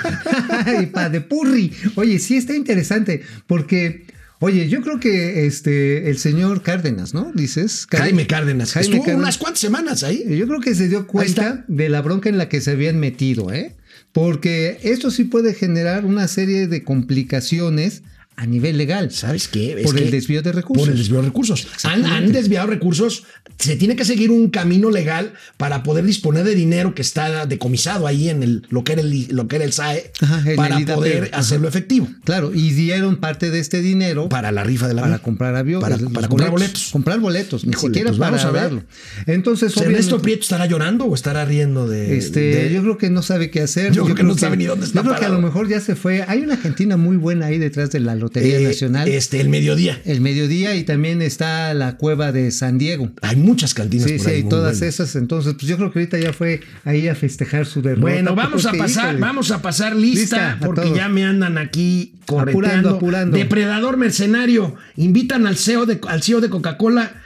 y 0.82 0.86
pa' 0.92 1.08
de 1.08 1.20
purri. 1.20 1.72
Oye, 1.96 2.18
sí 2.18 2.36
está 2.36 2.54
interesante 2.54 3.22
porque, 3.46 4.06
oye, 4.40 4.68
yo 4.68 4.80
creo 4.82 5.00
que 5.00 5.46
este, 5.46 6.10
el 6.10 6.18
señor 6.18 6.62
Cárdenas, 6.62 7.14
¿no? 7.14 7.32
Dices. 7.34 7.86
Jaime 7.90 8.26
Cárdenas. 8.26 8.72
Jaime 8.72 8.86
Estuvo 8.86 9.04
Cárdenas. 9.04 9.22
unas 9.22 9.38
cuantas 9.38 9.60
semanas 9.60 10.02
ahí. 10.02 10.24
Yo 10.36 10.46
creo 10.46 10.60
que 10.60 10.74
se 10.74 10.88
dio 10.88 11.06
cuenta 11.06 11.64
de 11.68 11.88
la 11.88 12.02
bronca 12.02 12.28
en 12.28 12.38
la 12.38 12.48
que 12.48 12.60
se 12.60 12.72
habían 12.72 12.98
metido, 12.98 13.52
¿eh? 13.52 13.76
Porque 14.12 14.78
esto 14.82 15.10
sí 15.10 15.24
puede 15.24 15.52
generar 15.54 16.04
una 16.04 16.26
serie 16.28 16.68
de 16.68 16.84
complicaciones 16.84 18.02
a 18.36 18.46
nivel 18.46 18.76
legal. 18.76 19.10
¿Sabes 19.10 19.48
qué? 19.48 19.72
Es 19.80 19.84
Por 19.84 19.98
el 19.98 20.10
desvío 20.10 20.42
de 20.42 20.52
recursos. 20.52 20.84
Por 20.86 20.92
el 20.92 20.98
desvío 20.98 21.20
de 21.20 21.26
recursos. 21.28 21.66
Han, 21.84 22.04
han 22.04 22.32
desviado 22.32 22.66
recursos. 22.66 23.24
Se 23.58 23.76
tiene 23.76 23.96
que 23.96 24.04
seguir 24.04 24.30
un 24.30 24.50
camino 24.50 24.90
legal 24.90 25.32
para 25.56 25.82
poder 25.82 26.04
disponer 26.04 26.44
de 26.44 26.54
dinero 26.54 26.94
que 26.94 27.00
está 27.00 27.46
decomisado 27.46 28.06
ahí 28.06 28.28
en 28.28 28.42
el, 28.42 28.66
lo, 28.68 28.84
que 28.84 28.92
era 28.92 29.00
el, 29.02 29.28
lo 29.30 29.48
que 29.48 29.56
era 29.56 29.64
el 29.64 29.72
SAE 29.72 30.12
Ajá, 30.20 30.42
para 30.54 30.76
el 30.76 30.84
poder 30.84 31.30
Ajá. 31.32 31.40
hacerlo 31.40 31.66
efectivo. 31.66 32.08
Claro, 32.24 32.52
y 32.54 32.70
dieron 32.72 33.16
parte 33.16 33.50
de 33.50 33.58
este 33.58 33.80
dinero 33.80 34.28
Para 34.28 34.52
la 34.52 34.62
rifa 34.64 34.86
de 34.86 34.94
la 34.94 35.02
para 35.02 35.18
comprar 35.20 35.56
aviones. 35.56 35.88
Para, 36.12 36.28
comprar 36.28 36.50
boletos. 36.50 36.90
Comprar 36.92 37.18
boletos, 37.20 37.64
ni 37.64 37.70
Híjole, 37.70 37.88
siquiera 37.94 38.10
pues 38.10 38.18
para 38.18 38.32
vamos 38.32 38.44
a 38.44 38.50
ver. 38.50 38.62
darlo. 38.62 38.82
Entonces, 39.26 39.74
¿Ernesto 39.76 39.86
obviamente, 40.16 40.18
Prieto 40.22 40.42
estará 40.42 40.66
llorando 40.66 41.06
o 41.06 41.14
estará 41.14 41.44
riendo 41.46 41.88
de.? 41.88 42.18
Este, 42.18 42.40
de- 42.40 42.72
yo 42.74 42.82
creo 42.82 42.98
que 42.98 43.08
no 43.08 43.22
sabe 43.22 43.50
qué 43.50 43.62
hacer. 43.62 43.92
Yo 43.92 44.04
creo 44.04 44.14
que 44.14 44.22
no 44.22 44.36
sabe 44.36 44.56
ni 44.58 44.66
dónde 44.66 44.84
está 44.86 45.00
Yo 45.00 45.08
creo 45.08 45.18
que 45.18 45.24
a 45.24 45.30
lo 45.30 45.40
mejor 45.40 45.68
ya 45.68 45.80
se 45.80 45.96
fue. 45.96 46.22
Hay 46.28 46.40
una 46.42 46.54
Argentina 46.54 46.96
muy 46.98 47.16
buena 47.16 47.46
ahí 47.46 47.58
detrás 47.58 47.90
de 47.90 48.00
la 48.00 48.14
Lotería 48.26 48.58
eh, 48.58 48.64
Nacional. 48.64 49.08
Este, 49.08 49.40
el 49.40 49.48
mediodía. 49.48 50.00
El 50.04 50.20
mediodía 50.20 50.74
y 50.74 50.82
también 50.82 51.22
está 51.22 51.72
la 51.74 51.96
cueva 51.96 52.32
de 52.32 52.50
San 52.50 52.76
Diego. 52.76 53.12
Hay 53.22 53.36
muchas 53.36 53.72
cantinas 53.72 54.08
Sí, 54.08 54.16
por 54.18 54.26
sí, 54.26 54.32
ahí. 54.32 54.42
muy 54.42 54.50
todas 54.50 54.82
esas. 54.82 55.14
Entonces, 55.14 55.54
pues 55.54 55.66
yo 55.68 55.76
creo 55.76 55.92
que 55.92 56.00
ahorita 56.00 56.18
ya 56.18 56.32
fue 56.32 56.60
ahí 56.84 57.06
a 57.06 57.14
festejar 57.14 57.66
su 57.66 57.82
derrota. 57.82 58.00
Bueno, 58.02 58.34
vamos 58.34 58.66
a 58.66 58.70
porque, 58.70 58.78
pasar, 58.78 59.04
híjole. 59.04 59.20
vamos 59.20 59.50
a 59.52 59.62
pasar 59.62 59.94
lista, 59.94 60.58
porque 60.60 60.92
ya 60.92 61.08
me 61.08 61.24
andan 61.24 61.56
aquí 61.56 62.14
correteando. 62.26 62.66
Apurando, 62.66 62.96
apurando. 62.96 63.36
Depredador 63.36 63.96
mercenario. 63.96 64.74
Invitan 64.96 65.46
al 65.46 65.56
CEO 65.56 65.86
de, 65.86 66.00
al 66.08 66.22
CEO 66.22 66.40
de 66.40 66.50
Coca-Cola 66.50 67.22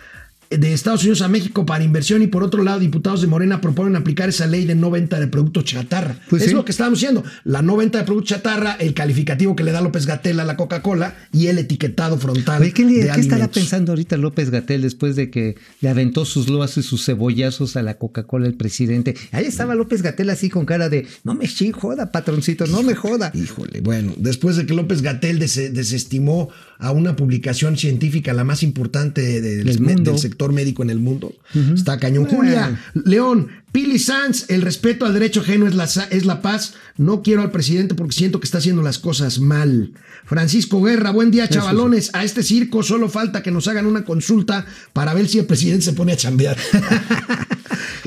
de 0.50 0.72
Estados 0.72 1.02
Unidos 1.02 1.22
a 1.22 1.28
México 1.28 1.64
para 1.64 1.84
inversión 1.84 2.22
y 2.22 2.26
por 2.26 2.42
otro 2.42 2.64
lado 2.64 2.80
diputados 2.80 3.20
de 3.20 3.28
Morena 3.28 3.60
proponen 3.60 3.94
aplicar 3.94 4.28
esa 4.28 4.46
ley 4.48 4.64
de 4.64 4.74
no 4.74 4.90
venta 4.90 5.20
de 5.20 5.28
productos 5.28 5.64
chatarra. 5.64 6.16
Pues 6.28 6.42
es 6.42 6.48
sí. 6.48 6.54
lo 6.54 6.64
que 6.64 6.72
estábamos 6.72 6.98
diciendo. 6.98 7.22
La 7.44 7.62
no 7.62 7.76
venta 7.76 7.98
de 7.98 8.04
productos 8.04 8.30
chatarra, 8.30 8.72
el 8.72 8.92
calificativo 8.92 9.54
que 9.54 9.62
le 9.62 9.70
da 9.70 9.80
López 9.80 10.06
Gatel 10.06 10.40
a 10.40 10.44
la 10.44 10.56
Coca-Cola 10.56 11.16
y 11.32 11.46
el 11.46 11.58
etiquetado 11.58 12.18
frontal. 12.18 12.62
Oye, 12.62 12.72
¿qué, 12.72 12.84
de 12.84 13.10
qué 13.14 13.20
estará 13.20 13.48
pensando 13.48 13.92
ahorita 13.92 14.16
López 14.16 14.50
Gatel 14.50 14.82
después 14.82 15.14
de 15.14 15.30
que 15.30 15.54
le 15.80 15.88
aventó 15.88 16.24
sus 16.24 16.48
loas 16.48 16.76
y 16.78 16.82
sus 16.82 17.04
cebollazos 17.04 17.76
a 17.76 17.82
la 17.82 17.94
Coca-Cola 17.98 18.48
el 18.48 18.54
presidente? 18.54 19.14
Ahí 19.30 19.44
estaba 19.44 19.76
López 19.76 20.02
Gatel 20.02 20.30
así 20.30 20.50
con 20.50 20.66
cara 20.66 20.88
de, 20.88 21.06
no 21.22 21.34
me 21.34 21.46
joda, 21.72 22.10
patroncito, 22.10 22.66
no 22.66 22.82
me 22.82 22.94
joda. 22.96 23.30
Híjole, 23.34 23.80
bueno, 23.82 24.14
después 24.16 24.56
de 24.56 24.66
que 24.66 24.74
López 24.74 25.02
Gatel 25.02 25.38
des- 25.38 25.72
desestimó 25.72 26.48
a 26.80 26.92
una 26.92 27.14
publicación 27.14 27.76
científica, 27.76 28.32
la 28.32 28.42
más 28.42 28.62
importante 28.62 29.40
del, 29.40 30.18
sector 30.18 30.52
médico 30.52 30.82
en 30.82 30.90
el 30.90 30.98
mundo, 30.98 31.34
está 31.74 31.98
cañón. 31.98 32.24
Bueno. 32.24 32.38
Julia, 32.38 32.80
León, 33.04 33.48
Pili 33.72 33.98
Sanz, 33.98 34.46
el 34.48 34.62
respeto 34.62 35.06
al 35.06 35.14
derecho 35.14 35.40
ajeno 35.40 35.66
es 35.66 35.74
la, 35.74 35.84
es 35.84 36.24
la 36.24 36.42
paz. 36.42 36.74
No 36.96 37.22
quiero 37.22 37.42
al 37.42 37.52
presidente 37.52 37.94
porque 37.94 38.14
siento 38.14 38.40
que 38.40 38.44
está 38.44 38.58
haciendo 38.58 38.82
las 38.82 38.98
cosas 38.98 39.38
mal. 39.38 39.92
Francisco 40.24 40.82
Guerra, 40.82 41.10
buen 41.10 41.30
día, 41.30 41.48
chavalones. 41.48 42.10
A 42.14 42.24
este 42.24 42.42
circo 42.42 42.82
solo 42.82 43.08
falta 43.08 43.42
que 43.42 43.50
nos 43.50 43.68
hagan 43.68 43.86
una 43.86 44.04
consulta 44.04 44.66
para 44.92 45.14
ver 45.14 45.28
si 45.28 45.38
el 45.38 45.46
presidente 45.46 45.84
se 45.84 45.92
pone 45.92 46.12
a 46.12 46.16
chambear. 46.16 46.56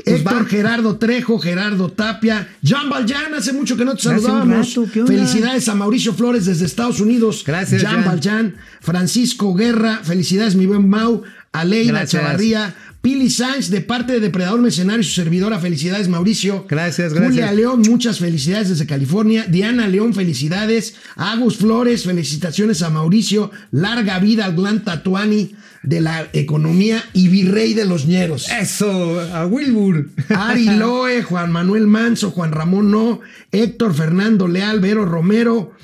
Pues 0.04 0.20
Héctor 0.20 0.46
Gerardo 0.46 0.96
Trejo, 0.98 1.38
Gerardo 1.38 1.90
Tapia, 1.90 2.48
Jean 2.60 2.90
Valjean, 2.90 3.32
hace 3.34 3.54
mucho 3.54 3.74
que 3.74 3.86
no 3.86 3.94
te 3.94 4.02
saludábamos. 4.02 4.78
Felicidades 4.92 5.66
a 5.68 5.74
Mauricio 5.74 6.12
Flores 6.12 6.44
desde 6.44 6.66
Estados 6.66 7.00
Unidos. 7.00 7.42
Gracias, 7.46 7.80
Jean 7.80 8.02
Jan. 8.02 8.04
Valjean, 8.04 8.56
Francisco 8.80 9.54
Guerra, 9.54 10.00
felicidades 10.02 10.56
mi 10.56 10.66
buen 10.66 10.88
Mau, 10.90 11.22
Aleida. 11.52 12.06
Chavarría, 12.06 12.74
Pili 13.04 13.28
Sánchez 13.28 13.68
de 13.68 13.82
parte 13.82 14.14
de 14.14 14.20
Depredador 14.20 14.62
Mercenario 14.62 15.02
y 15.02 15.04
su 15.04 15.12
servidora, 15.12 15.58
felicidades 15.60 16.08
Mauricio. 16.08 16.64
Gracias, 16.66 17.12
Julia 17.12 17.28
gracias. 17.28 17.54
León, 17.54 17.82
muchas 17.82 18.18
felicidades 18.18 18.70
desde 18.70 18.86
California. 18.86 19.44
Diana 19.46 19.86
León, 19.88 20.14
felicidades. 20.14 20.94
Agus 21.14 21.58
Flores, 21.58 22.04
felicitaciones 22.04 22.80
a 22.80 22.88
Mauricio. 22.88 23.50
Larga 23.72 24.18
vida 24.20 24.46
al 24.46 24.56
Glan 24.56 24.84
Tatuani 24.84 25.54
de 25.82 26.00
la 26.00 26.30
economía 26.32 27.04
y 27.12 27.28
virrey 27.28 27.74
de 27.74 27.84
los 27.84 28.06
ñeros. 28.06 28.48
Eso, 28.48 29.20
a 29.20 29.44
Wilbur. 29.44 30.08
Ari 30.30 30.64
Loe, 30.78 31.22
Juan 31.24 31.52
Manuel 31.52 31.86
Manso, 31.86 32.30
Juan 32.30 32.52
Ramón 32.52 32.90
No, 32.90 33.20
Héctor 33.52 33.92
Fernando 33.92 34.48
Leal, 34.48 34.80
Vero 34.80 35.04
Romero, 35.04 35.74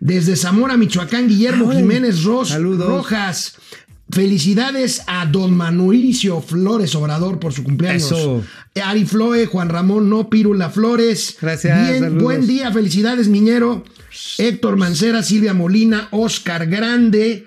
desde 0.00 0.36
Zamora, 0.36 0.76
Michoacán, 0.76 1.26
Guillermo 1.26 1.70
Ay, 1.70 1.78
Jiménez 1.78 2.22
Ros, 2.22 2.50
saludos. 2.50 2.86
Rojas. 2.86 3.54
Felicidades 4.10 5.02
a 5.08 5.26
don 5.26 5.56
Manuelicio 5.56 6.40
Flores 6.40 6.94
Obrador 6.94 7.40
por 7.40 7.52
su 7.52 7.64
cumpleaños. 7.64 8.04
Eso. 8.04 8.44
Ari 8.84 9.04
Floe, 9.04 9.46
Juan 9.46 9.68
Ramón 9.68 10.08
No, 10.08 10.30
Pírula 10.30 10.70
Flores. 10.70 11.36
Gracias, 11.40 11.88
Bien, 11.88 12.00
saludos. 12.04 12.22
buen 12.22 12.46
día, 12.46 12.72
felicidades, 12.72 13.26
Miñero. 13.28 13.84
Héctor 14.38 14.76
Mancera, 14.76 15.22
Silvia 15.22 15.54
Molina, 15.54 16.08
Oscar 16.12 16.66
Grande. 16.66 17.46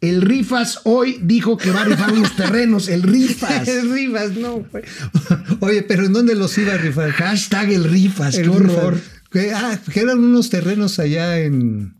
El 0.00 0.22
Rifas 0.22 0.80
hoy 0.84 1.18
dijo 1.22 1.56
que 1.56 1.70
va 1.72 1.80
a 1.82 1.84
rifar 1.86 2.12
unos 2.12 2.36
terrenos. 2.36 2.88
El 2.88 3.02
Rifas. 3.02 3.66
El 3.66 3.90
Rivas, 3.90 4.32
no. 4.36 4.64
güey. 4.70 4.84
Oye, 5.60 5.82
pero 5.82 6.04
¿en 6.06 6.12
dónde 6.12 6.34
los 6.36 6.56
iba 6.58 6.74
a 6.74 6.76
rifar? 6.76 7.10
Hashtag 7.12 7.72
el 7.72 7.84
Rifas, 7.84 8.36
El 8.36 8.50
qué 8.52 8.58
Rifas. 8.58 8.76
horror. 8.76 9.00
Que, 9.32 9.52
ah, 9.52 9.78
eran 9.94 10.18
unos 10.20 10.50
terrenos 10.50 10.98
allá 11.00 11.40
en, 11.40 11.95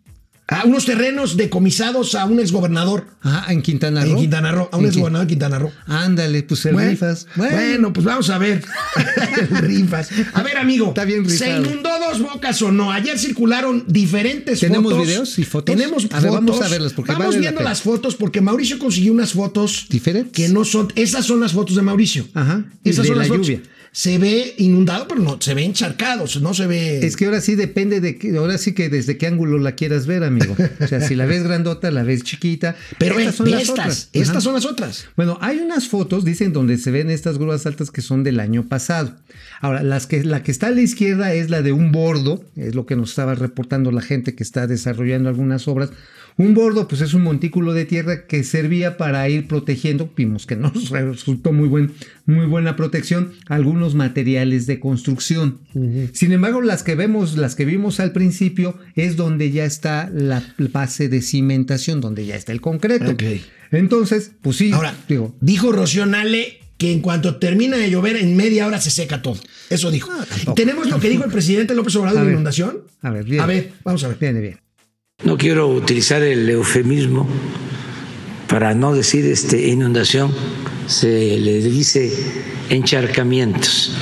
A 0.49 0.65
unos 0.65 0.85
terrenos 0.85 1.37
decomisados 1.37 2.15
a 2.15 2.25
un 2.25 2.39
exgobernador 2.39 3.09
ah, 3.23 3.47
en 3.49 3.63
Quintana 3.63 4.05
Roo. 4.05 4.13
en 4.13 4.17
Quintana 4.19 4.53
Roo, 4.53 4.69
a 4.71 4.77
un 4.77 4.87
exgobernador 4.87 5.27
de 5.27 5.31
Quintana 5.31 5.59
Roo. 5.59 5.73
Ándale, 5.87 6.45
pues 6.45 6.65
el 6.67 6.75
Bueno, 6.75 6.91
Rifas. 6.91 7.27
Bueno. 7.35 7.93
pues 7.93 8.07
vamos 8.07 8.31
a 8.31 8.39
ver. 8.39 8.63
el 9.41 9.49
Rifas. 9.59 10.09
A 10.35 10.43
ver, 10.45 10.57
amigo. 10.59 10.89
Está 10.91 11.05
bien 11.05 11.29
Se 11.29 11.47
rifado. 11.47 11.67
inundó 11.67 11.91
dos 11.99 12.21
bocas 12.21 12.63
o 12.63 12.71
no, 12.71 12.93
ayer 12.93 13.19
circularon 13.19 13.85
diferentes 13.89 14.61
¿Tenemos 14.61 14.93
fotos. 14.93 15.07
videos 15.09 15.39
y 15.41 15.45
fotos? 15.45 15.75
Tenemos 15.75 16.07
A 16.13 16.21
ver, 16.21 16.31
vamos 16.31 16.63
a 16.63 16.69
verlas, 16.69 16.93
porque 16.93 17.11
Vamos 17.11 17.27
vale 17.27 17.41
viendo 17.41 17.63
las 17.63 17.83
fotos 17.83 18.15
porque 18.15 18.41
Mauricio 18.41 18.79
consiguió 18.79 19.13
unas 19.13 19.33
fotos 19.33 19.87
¿Diferentes? 19.91 20.33
que 20.33 20.49
no 20.49 20.65
son. 20.65 20.93
Esas 20.95 21.25
son 21.27 21.41
las 21.41 21.53
fotos 21.55 21.75
de 21.75 21.83
Mauricio. 21.83 22.25
Ajá. 22.35 22.65
Esas 22.85 23.03
de 23.03 23.09
son 23.09 23.17
la 23.19 23.25
las 23.25 23.29
fotos. 23.29 23.51
Se 23.97 24.19
ve 24.19 24.53
inundado, 24.59 25.09
pero 25.09 25.23
no, 25.23 25.39
se 25.41 25.55
ve 25.55 25.65
encharcado, 25.65 26.27
no 26.43 26.53
se 26.53 26.67
ve. 26.67 26.99
Es 26.99 27.17
que 27.17 27.25
ahora 27.25 27.41
sí 27.41 27.55
depende 27.55 28.03
de 28.03 28.19
que, 28.19 28.37
ahora 28.37 28.59
sí 28.59 28.75
que 28.75 28.91
desde 28.91 29.17
qué 29.17 29.27
ángulo 29.27 29.57
la 29.57 29.73
quieras 29.73 30.07
ver, 30.07 30.23
amigo. 30.23 30.55
O 30.81 30.87
sea, 30.87 31.01
si 31.01 31.15
la 31.15 31.25
ves 31.25 31.45
grandota, 31.45 31.91
la 31.91 32.03
ves 32.03 32.23
chiquita. 32.23 32.77
pero 32.99 33.19
estas 33.19 33.37
son 33.37 33.47
ve 33.47 33.53
las 33.53 33.63
estas, 33.63 33.79
otras. 33.79 34.09
estas 34.13 34.29
Ajá. 34.29 34.41
son 34.43 34.53
las 34.53 34.67
otras. 34.67 35.07
Bueno, 35.17 35.39
hay 35.41 35.61
unas 35.61 35.89
fotos, 35.89 36.27
dicen, 36.27 36.53
donde 36.53 36.77
se 36.77 36.91
ven 36.91 37.09
estas 37.09 37.39
grúas 37.39 37.65
altas 37.65 37.91
que 37.91 38.03
son 38.03 38.23
del 38.23 38.39
año 38.39 38.69
pasado. 38.69 39.17
Ahora, 39.63 39.83
las 39.83 40.07
que, 40.07 40.23
la 40.25 40.43
que 40.43 40.51
está 40.51 40.67
a 40.67 40.73
la 40.73 40.83
izquierda 40.83 41.33
es 41.33 41.49
la 41.49 41.63
de 41.63 41.73
un 41.73 41.91
bordo, 41.91 42.45
es 42.55 42.75
lo 42.75 42.85
que 42.85 42.97
nos 42.97 43.09
estaba 43.09 43.35
reportando 43.35 43.93
la 43.93 44.03
gente 44.03 44.35
que 44.35 44.43
está 44.43 44.67
desarrollando 44.67 45.31
algunas 45.31 45.69
obras. 45.69 45.89
Un 46.39 46.53
bordo, 46.53 46.87
pues 46.87 47.01
es 47.01 47.15
un 47.15 47.23
montículo 47.23 47.73
de 47.73 47.87
tierra 47.87 48.27
que 48.27 48.45
servía 48.45 48.99
para 48.99 49.27
ir 49.31 49.49
protegiendo, 49.49 50.11
vimos 50.15 50.45
que 50.45 50.55
no 50.55 50.71
resultó 50.91 51.53
muy, 51.53 51.67
buen, 51.67 51.93
muy 52.27 52.45
buena 52.45 52.77
protección, 52.77 53.33
algunos 53.47 53.86
materiales 53.95 54.67
de 54.67 54.81
construcción. 54.81 55.61
Sin 56.13 56.33
embargo, 56.33 56.61
las 56.63 56.83
que 56.83 56.95
vemos, 56.95 57.37
las 57.37 57.55
que 57.55 57.65
vimos 57.65 58.01
al 58.01 58.13
principio, 58.13 58.77
es 58.95 59.17
donde 59.17 59.51
ya 59.51 59.65
está 59.65 60.11
la 60.13 60.43
base 60.73 61.09
de 61.09 61.23
cimentación, 61.23 62.01
donde 62.01 62.27
ya 62.27 62.37
está 62.37 62.53
el 62.53 62.61
concreto. 62.61 63.17
Entonces, 63.71 64.33
pues 64.43 64.57
sí, 64.57 64.73
Ahora, 64.73 64.95
digo, 65.09 65.35
dijo 65.41 65.73
Rocío 65.73 66.07
Nale 66.07 66.61
que 66.79 66.93
en 66.93 67.01
cuanto 67.01 67.37
termina 67.37 67.77
de 67.79 67.91
llover, 67.91 68.17
en 68.17 68.37
media 68.37 68.67
hora 68.67 68.81
se 68.81 68.91
seca 68.91 69.23
todo. 69.23 69.39
Eso 69.71 69.91
dijo. 69.91 70.11
tampoco. 70.29 70.55
¿Tenemos 70.55 70.89
lo 70.91 71.01
que 71.01 71.09
dijo 71.09 71.25
el 71.25 71.31
presidente 71.31 71.75
López 71.75 71.97
Obrador 71.97 72.19
A 72.19 72.21
de 72.21 72.27
ver. 72.27 72.35
inundación? 72.35 72.83
A 73.01 73.11
ver, 73.11 73.25
bien. 73.25 73.41
A 73.41 73.47
ver, 73.47 73.73
vamos 73.83 74.05
a 74.05 74.09
ver. 74.09 74.19
Viene 74.21 74.41
bien. 74.41 74.59
No 75.25 75.39
quiero 75.39 75.69
utilizar 75.69 76.23
el 76.23 76.49
eufemismo 76.51 77.27
para 78.49 78.75
no 78.75 78.95
decir 78.95 79.25
este, 79.25 79.69
inundación, 79.69 80.31
se 80.87 81.39
le 81.39 81.61
dice 81.61 82.13
encharcamientos. 82.71 83.93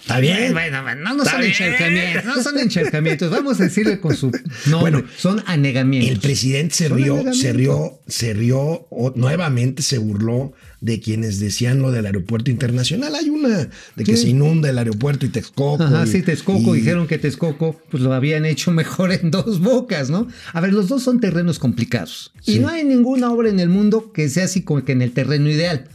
Está 0.00 0.20
bien. 0.20 0.52
Bueno, 0.52 0.82
no, 0.94 1.24
son 1.24 1.40
bien. 1.40 1.50
encharcamientos, 1.50 2.24
no 2.24 2.42
son 2.42 2.58
encharcamientos. 2.58 3.30
Vamos 3.30 3.60
a 3.60 3.64
decirle 3.64 3.98
con 3.98 4.16
su 4.16 4.26
nombre. 4.66 4.80
Bueno, 4.80 5.02
son 5.16 5.42
anegamientos. 5.46 6.12
El 6.12 6.20
presidente 6.20 6.74
se 6.76 6.88
rió, 6.88 7.32
se 7.34 7.52
rió, 7.52 8.00
se 8.06 8.32
rió, 8.32 8.86
o 8.90 9.12
nuevamente 9.16 9.82
se 9.82 9.98
burló 9.98 10.52
de 10.80 11.00
quienes 11.00 11.40
decían 11.40 11.80
lo 11.80 11.90
del 11.90 12.06
aeropuerto 12.06 12.50
internacional. 12.50 13.14
Hay 13.14 13.30
una 13.30 13.68
de 13.96 14.04
que 14.04 14.16
Sí. 14.16 14.22
se 14.24 14.28
inunda 14.30 14.68
el 14.70 14.78
aeropuerto 14.78 15.26
y 15.26 15.30
Texcoco. 15.30 15.82
Ajá, 15.82 16.04
y- 16.04 16.08
sí, 16.08 16.22
Texcoco, 16.22 16.74
y- 16.74 16.80
dijeron 16.80 17.06
que 17.06 17.18
Texcoco 17.18 17.80
pues 17.90 18.02
lo 18.02 18.12
habían 18.12 18.44
hecho 18.44 18.70
mejor 18.72 19.12
en 19.12 19.30
dos 19.30 19.60
bocas, 19.60 20.10
¿no? 20.10 20.28
A 20.52 20.60
ver, 20.60 20.72
los 20.72 20.88
dos 20.88 21.02
son 21.02 21.20
terrenos 21.20 21.58
complicados. 21.58 22.32
Y 22.44 22.58
no 22.58 22.68
hay 22.68 22.84
ninguna 22.84 23.30
obra 23.32 23.48
en 23.48 23.58
el 23.60 23.68
mundo 23.68 24.12
que 24.12 24.28
sea 24.28 24.44
así 24.44 24.62
como 24.62 24.84
que 24.84 24.92
en 24.92 25.02
el 25.02 25.12
terreno 25.12 25.50
ideal. 25.50 25.88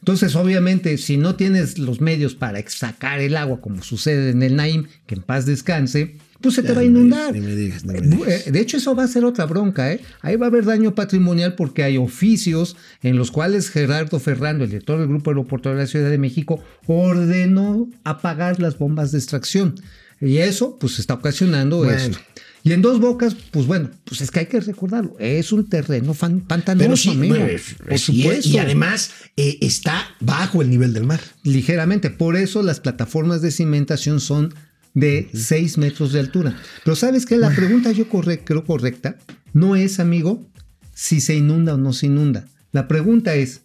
Entonces, 0.00 0.34
obviamente, 0.36 0.98
si 0.98 1.16
no 1.16 1.34
tienes 1.36 1.78
los 1.78 2.00
medios 2.00 2.34
para 2.34 2.62
sacar 2.68 3.20
el 3.20 3.36
agua, 3.36 3.60
como 3.60 3.82
sucede 3.82 4.30
en 4.30 4.42
el 4.42 4.56
Naim, 4.56 4.84
que 5.06 5.14
en 5.14 5.22
paz 5.22 5.46
descanse, 5.46 6.16
pues 6.44 6.54
se 6.54 6.62
te 6.62 6.72
va 6.72 6.82
a 6.82 6.84
inundar. 6.84 7.32
digas, 7.32 7.34
ni 7.34 7.40
me 7.54 7.56
digas, 7.56 7.84
ni 7.84 7.92
me 7.94 8.00
digas. 8.16 8.52
De 8.52 8.60
hecho, 8.60 8.76
eso 8.76 8.94
va 8.94 9.02
a 9.04 9.08
ser 9.08 9.24
otra 9.24 9.46
bronca, 9.46 9.92
¿eh? 9.92 10.00
Ahí 10.22 10.36
va 10.36 10.46
a 10.46 10.48
haber 10.50 10.64
daño 10.64 10.94
patrimonial 10.94 11.54
porque 11.56 11.82
hay 11.82 11.96
oficios 11.96 12.76
en 13.02 13.16
los 13.16 13.30
cuales 13.32 13.68
Gerardo 13.70 14.20
Ferrando, 14.20 14.62
el 14.64 14.70
director 14.70 14.98
del 15.00 15.08
Grupo 15.08 15.30
Aeroportuario 15.30 15.78
de 15.78 15.84
la 15.84 15.90
Ciudad 15.90 16.10
de 16.10 16.18
México, 16.18 16.62
ordenó 16.86 17.88
apagar 18.04 18.60
las 18.60 18.78
bombas 18.78 19.12
de 19.12 19.18
extracción. 19.18 19.74
Y 20.20 20.38
eso, 20.38 20.78
pues, 20.78 20.98
está 20.98 21.14
ocasionando 21.14 21.78
Bueno. 21.78 21.92
esto. 21.92 22.18
Y 22.66 22.72
en 22.72 22.80
dos 22.80 22.98
bocas, 22.98 23.36
pues 23.50 23.66
bueno, 23.66 23.90
pues 24.04 24.22
es 24.22 24.30
que 24.30 24.38
hay 24.40 24.46
que 24.46 24.58
recordarlo. 24.58 25.14
Es 25.18 25.52
un 25.52 25.68
terreno 25.68 26.14
fan- 26.14 26.40
pantanoso, 26.40 26.84
Pero 26.86 26.96
sí, 26.96 27.10
amigo. 27.10 27.34
bueno, 27.34 27.58
por 27.86 27.98
supuesto. 27.98 28.48
y 28.48 28.56
además 28.56 29.10
eh, 29.36 29.58
está 29.60 30.02
bajo 30.20 30.62
el 30.62 30.70
nivel 30.70 30.94
del 30.94 31.04
mar. 31.04 31.20
ligeramente. 31.42 32.08
Por 32.08 32.36
eso 32.36 32.62
las 32.62 32.80
plataformas 32.80 33.42
de 33.42 33.50
cimentación 33.50 34.18
son 34.18 34.54
de 34.94 35.28
6 35.34 35.76
metros 35.78 36.12
de 36.12 36.20
altura. 36.20 36.56
Pero 36.84 36.94
sabes 36.96 37.26
que 37.26 37.36
la 37.36 37.50
pregunta 37.54 37.90
yo 37.92 38.08
corre- 38.08 38.42
creo 38.44 38.64
correcta 38.64 39.18
no 39.52 39.76
es, 39.76 40.00
amigo, 40.00 40.46
si 40.94 41.20
se 41.20 41.34
inunda 41.34 41.74
o 41.74 41.76
no 41.78 41.92
se 41.92 42.06
inunda. 42.06 42.46
La 42.72 42.88
pregunta 42.88 43.34
es, 43.34 43.62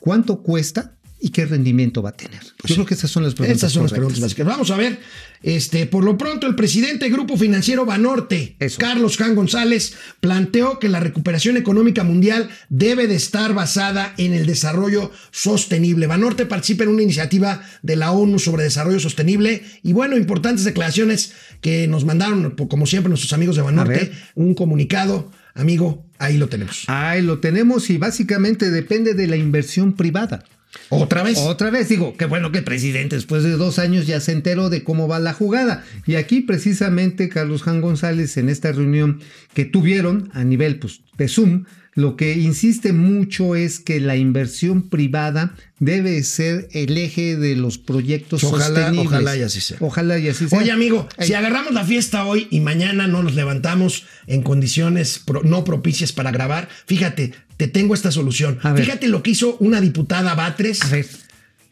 ¿cuánto 0.00 0.42
cuesta 0.42 0.96
y 1.20 1.30
qué 1.30 1.44
rendimiento 1.44 2.02
va 2.02 2.10
a 2.10 2.16
tener? 2.16 2.40
yo 2.64 2.74
creo 2.74 2.86
que 2.86 2.94
esas 2.94 3.10
son 3.10 3.22
las 3.22 3.34
preguntas. 3.34 3.58
Esas 3.58 3.72
son 3.72 3.82
las 3.82 3.92
preguntas 3.92 4.20
básicas. 4.20 4.46
Vamos 4.46 4.70
a 4.70 4.76
ver. 4.76 4.98
Este, 5.42 5.86
por 5.86 6.04
lo 6.04 6.18
pronto, 6.18 6.46
el 6.46 6.54
presidente 6.54 7.04
del 7.04 7.12
Grupo 7.12 7.36
Financiero 7.36 7.86
Banorte, 7.86 8.56
Eso. 8.58 8.78
Carlos 8.78 9.16
Jan 9.16 9.34
González, 9.34 9.94
planteó 10.20 10.78
que 10.78 10.88
la 10.88 11.00
recuperación 11.00 11.56
económica 11.56 12.04
mundial 12.04 12.50
debe 12.68 13.06
de 13.06 13.14
estar 13.14 13.54
basada 13.54 14.14
en 14.18 14.34
el 14.34 14.46
desarrollo 14.46 15.10
sostenible. 15.30 16.06
Banorte 16.06 16.46
participa 16.46 16.84
en 16.84 16.90
una 16.90 17.02
iniciativa 17.02 17.62
de 17.82 17.96
la 17.96 18.12
ONU 18.12 18.38
sobre 18.38 18.64
desarrollo 18.64 19.00
sostenible 19.00 19.62
y 19.82 19.92
bueno, 19.92 20.16
importantes 20.16 20.64
declaraciones 20.64 21.32
que 21.60 21.86
nos 21.86 22.04
mandaron, 22.04 22.50
como 22.50 22.86
siempre, 22.86 23.08
nuestros 23.08 23.32
amigos 23.32 23.56
de 23.56 23.62
Banorte, 23.62 24.12
un 24.34 24.54
comunicado. 24.54 25.30
Amigo, 25.54 26.06
ahí 26.18 26.36
lo 26.36 26.48
tenemos. 26.48 26.84
Ahí 26.86 27.22
lo 27.22 27.40
tenemos 27.40 27.90
y 27.90 27.98
básicamente 27.98 28.70
depende 28.70 29.14
de 29.14 29.26
la 29.26 29.36
inversión 29.36 29.94
privada. 29.94 30.44
Otra 30.90 31.22
vez. 31.22 31.38
Otra 31.38 31.70
vez 31.70 31.88
digo, 31.88 32.16
qué 32.16 32.24
bueno 32.26 32.52
que 32.52 32.58
el 32.58 32.64
presidente 32.64 33.16
después 33.16 33.42
de 33.42 33.52
dos 33.52 33.78
años 33.78 34.06
ya 34.06 34.20
se 34.20 34.32
enteró 34.32 34.70
de 34.70 34.84
cómo 34.84 35.08
va 35.08 35.18
la 35.20 35.32
jugada. 35.32 35.84
Y 36.06 36.16
aquí 36.16 36.40
precisamente 36.40 37.28
Carlos 37.28 37.62
Jan 37.62 37.80
González 37.80 38.36
en 38.36 38.48
esta 38.48 38.72
reunión 38.72 39.20
que 39.54 39.64
tuvieron 39.64 40.30
a 40.34 40.44
nivel 40.44 40.78
pues, 40.78 41.00
de 41.16 41.28
Zoom, 41.28 41.64
lo 41.94 42.16
que 42.16 42.34
insiste 42.38 42.92
mucho 42.92 43.56
es 43.56 43.80
que 43.80 43.98
la 43.98 44.16
inversión 44.16 44.88
privada 44.88 45.54
debe 45.80 46.22
ser 46.22 46.68
el 46.72 46.96
eje 46.96 47.36
de 47.36 47.56
los 47.56 47.78
proyectos 47.78 48.44
Ojalá- 48.44 48.66
sostenibles. 48.66 49.06
ojalá 49.06 49.36
y 49.36 49.42
así 49.42 49.60
sea. 49.60 49.76
Ojalá 49.80 50.18
y 50.18 50.28
así 50.28 50.48
sea. 50.48 50.58
Oye, 50.60 50.70
amigo, 50.70 51.08
Ey. 51.18 51.26
si 51.26 51.34
agarramos 51.34 51.72
la 51.72 51.84
fiesta 51.84 52.24
hoy 52.24 52.46
y 52.50 52.60
mañana 52.60 53.08
no 53.08 53.22
nos 53.24 53.34
levantamos 53.34 54.04
en 54.28 54.42
condiciones 54.42 55.18
pro- 55.18 55.42
no 55.42 55.64
propicias 55.64 56.12
para 56.12 56.30
grabar, 56.30 56.68
fíjate, 56.86 57.32
te 57.60 57.68
tengo 57.68 57.92
esta 57.92 58.10
solución. 58.10 58.58
Fíjate 58.74 59.06
lo 59.06 59.22
que 59.22 59.32
hizo 59.32 59.58
una 59.58 59.82
diputada 59.82 60.34
Batres 60.34 60.80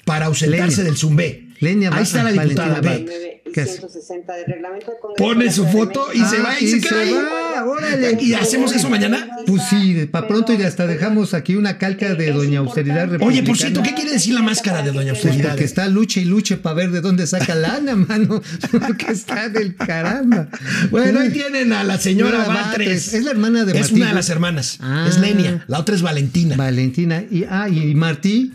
para 0.04 0.26
ausentarse 0.26 0.76
Leña. 0.76 0.84
del 0.84 0.96
Zumbé. 0.98 1.48
Leña 1.60 1.88
Ahí 1.94 2.02
está 2.02 2.22
la 2.22 2.30
diputada. 2.30 2.82
Batres. 2.82 3.27
¿Qué 3.64 3.70
hace? 3.70 3.72
160 3.78 4.32
del 4.36 4.44
reglamento 4.46 4.86
del 4.90 5.00
Congreso 5.00 5.24
Pone 5.24 5.52
su 5.52 5.66
foto 5.66 6.08
y 6.12 6.18
se 6.24 6.38
va 6.40 6.58
y 6.60 6.66
Ah, 6.66 6.68
se 6.70 6.80
queda 6.80 6.90
se 6.90 6.96
ahí. 7.00 7.12
va, 7.12 7.64
órale. 7.66 8.18
¿Y 8.20 8.34
hacemos 8.34 8.72
eso 8.74 8.88
mañana? 8.90 9.28
Pues 9.46 9.62
sí, 9.68 10.06
para 10.10 10.26
pronto 10.28 10.52
y 10.52 10.62
hasta 10.62 10.86
dejamos 10.86 11.34
aquí 11.34 11.56
una 11.56 11.78
calca 11.78 12.14
de 12.14 12.32
Doña 12.32 12.60
Austeridad 12.60 13.10
Oye, 13.22 13.42
por 13.42 13.56
cierto, 13.56 13.82
¿qué 13.82 13.94
quiere 13.94 14.12
decir 14.12 14.34
la 14.34 14.42
máscara 14.42 14.82
de 14.82 14.92
Doña 14.92 15.12
Pues 15.12 15.24
Austeridad? 15.24 15.50
porque 15.50 15.64
está 15.64 15.88
luche 15.88 16.20
y 16.20 16.24
luche 16.24 16.56
para 16.56 16.74
ver 16.74 16.90
de 16.90 17.00
dónde 17.00 17.26
saca 17.26 17.54
lana, 17.54 17.94
mano. 18.08 18.42
Porque 18.70 19.12
está 19.12 19.48
del 19.48 19.74
caramba. 19.76 20.48
Bueno, 20.90 21.20
ahí 21.20 21.30
tienen 21.30 21.72
a 21.72 21.84
la 21.84 21.98
señora 21.98 22.44
Batres. 22.46 23.14
Es 23.14 23.24
la 23.24 23.30
hermana 23.32 23.64
de 23.64 23.72
Es 23.72 23.80
Martí. 23.80 23.94
una 23.96 24.08
de 24.08 24.14
las 24.14 24.28
hermanas. 24.30 24.78
Ah. 24.80 25.06
Es 25.08 25.18
Lenia. 25.18 25.64
La 25.68 25.78
otra 25.78 25.94
es 25.94 26.02
Valentina. 26.02 26.56
Valentina. 26.56 27.22
Y, 27.30 27.44
ah, 27.48 27.68
y 27.68 27.94
Martí. 27.94 28.52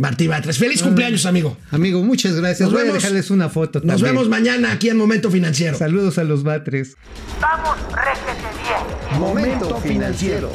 Martí 0.00 0.26
Batres. 0.28 0.56
Feliz 0.56 0.82
cumpleaños, 0.82 1.26
amigo. 1.26 1.58
Amigo, 1.70 2.02
muchas 2.02 2.34
gracias. 2.34 2.60
Nos 2.60 2.72
Voy 2.72 2.84
vemos. 2.84 2.94
a 2.94 2.98
dejarles 3.00 3.30
una 3.30 3.50
foto 3.50 3.80
Nos 3.80 3.86
también. 3.96 4.14
vemos 4.14 4.30
mañana 4.30 4.72
aquí 4.72 4.88
en 4.88 4.96
Momento 4.96 5.30
Financiero. 5.30 5.76
Saludos 5.76 6.16
a 6.16 6.24
los 6.24 6.42
Batres. 6.42 6.96
Vamos, 7.38 7.76
réjete 7.92 8.48
bien. 8.62 9.20
Momento 9.20 9.76
financiero. 9.76 10.52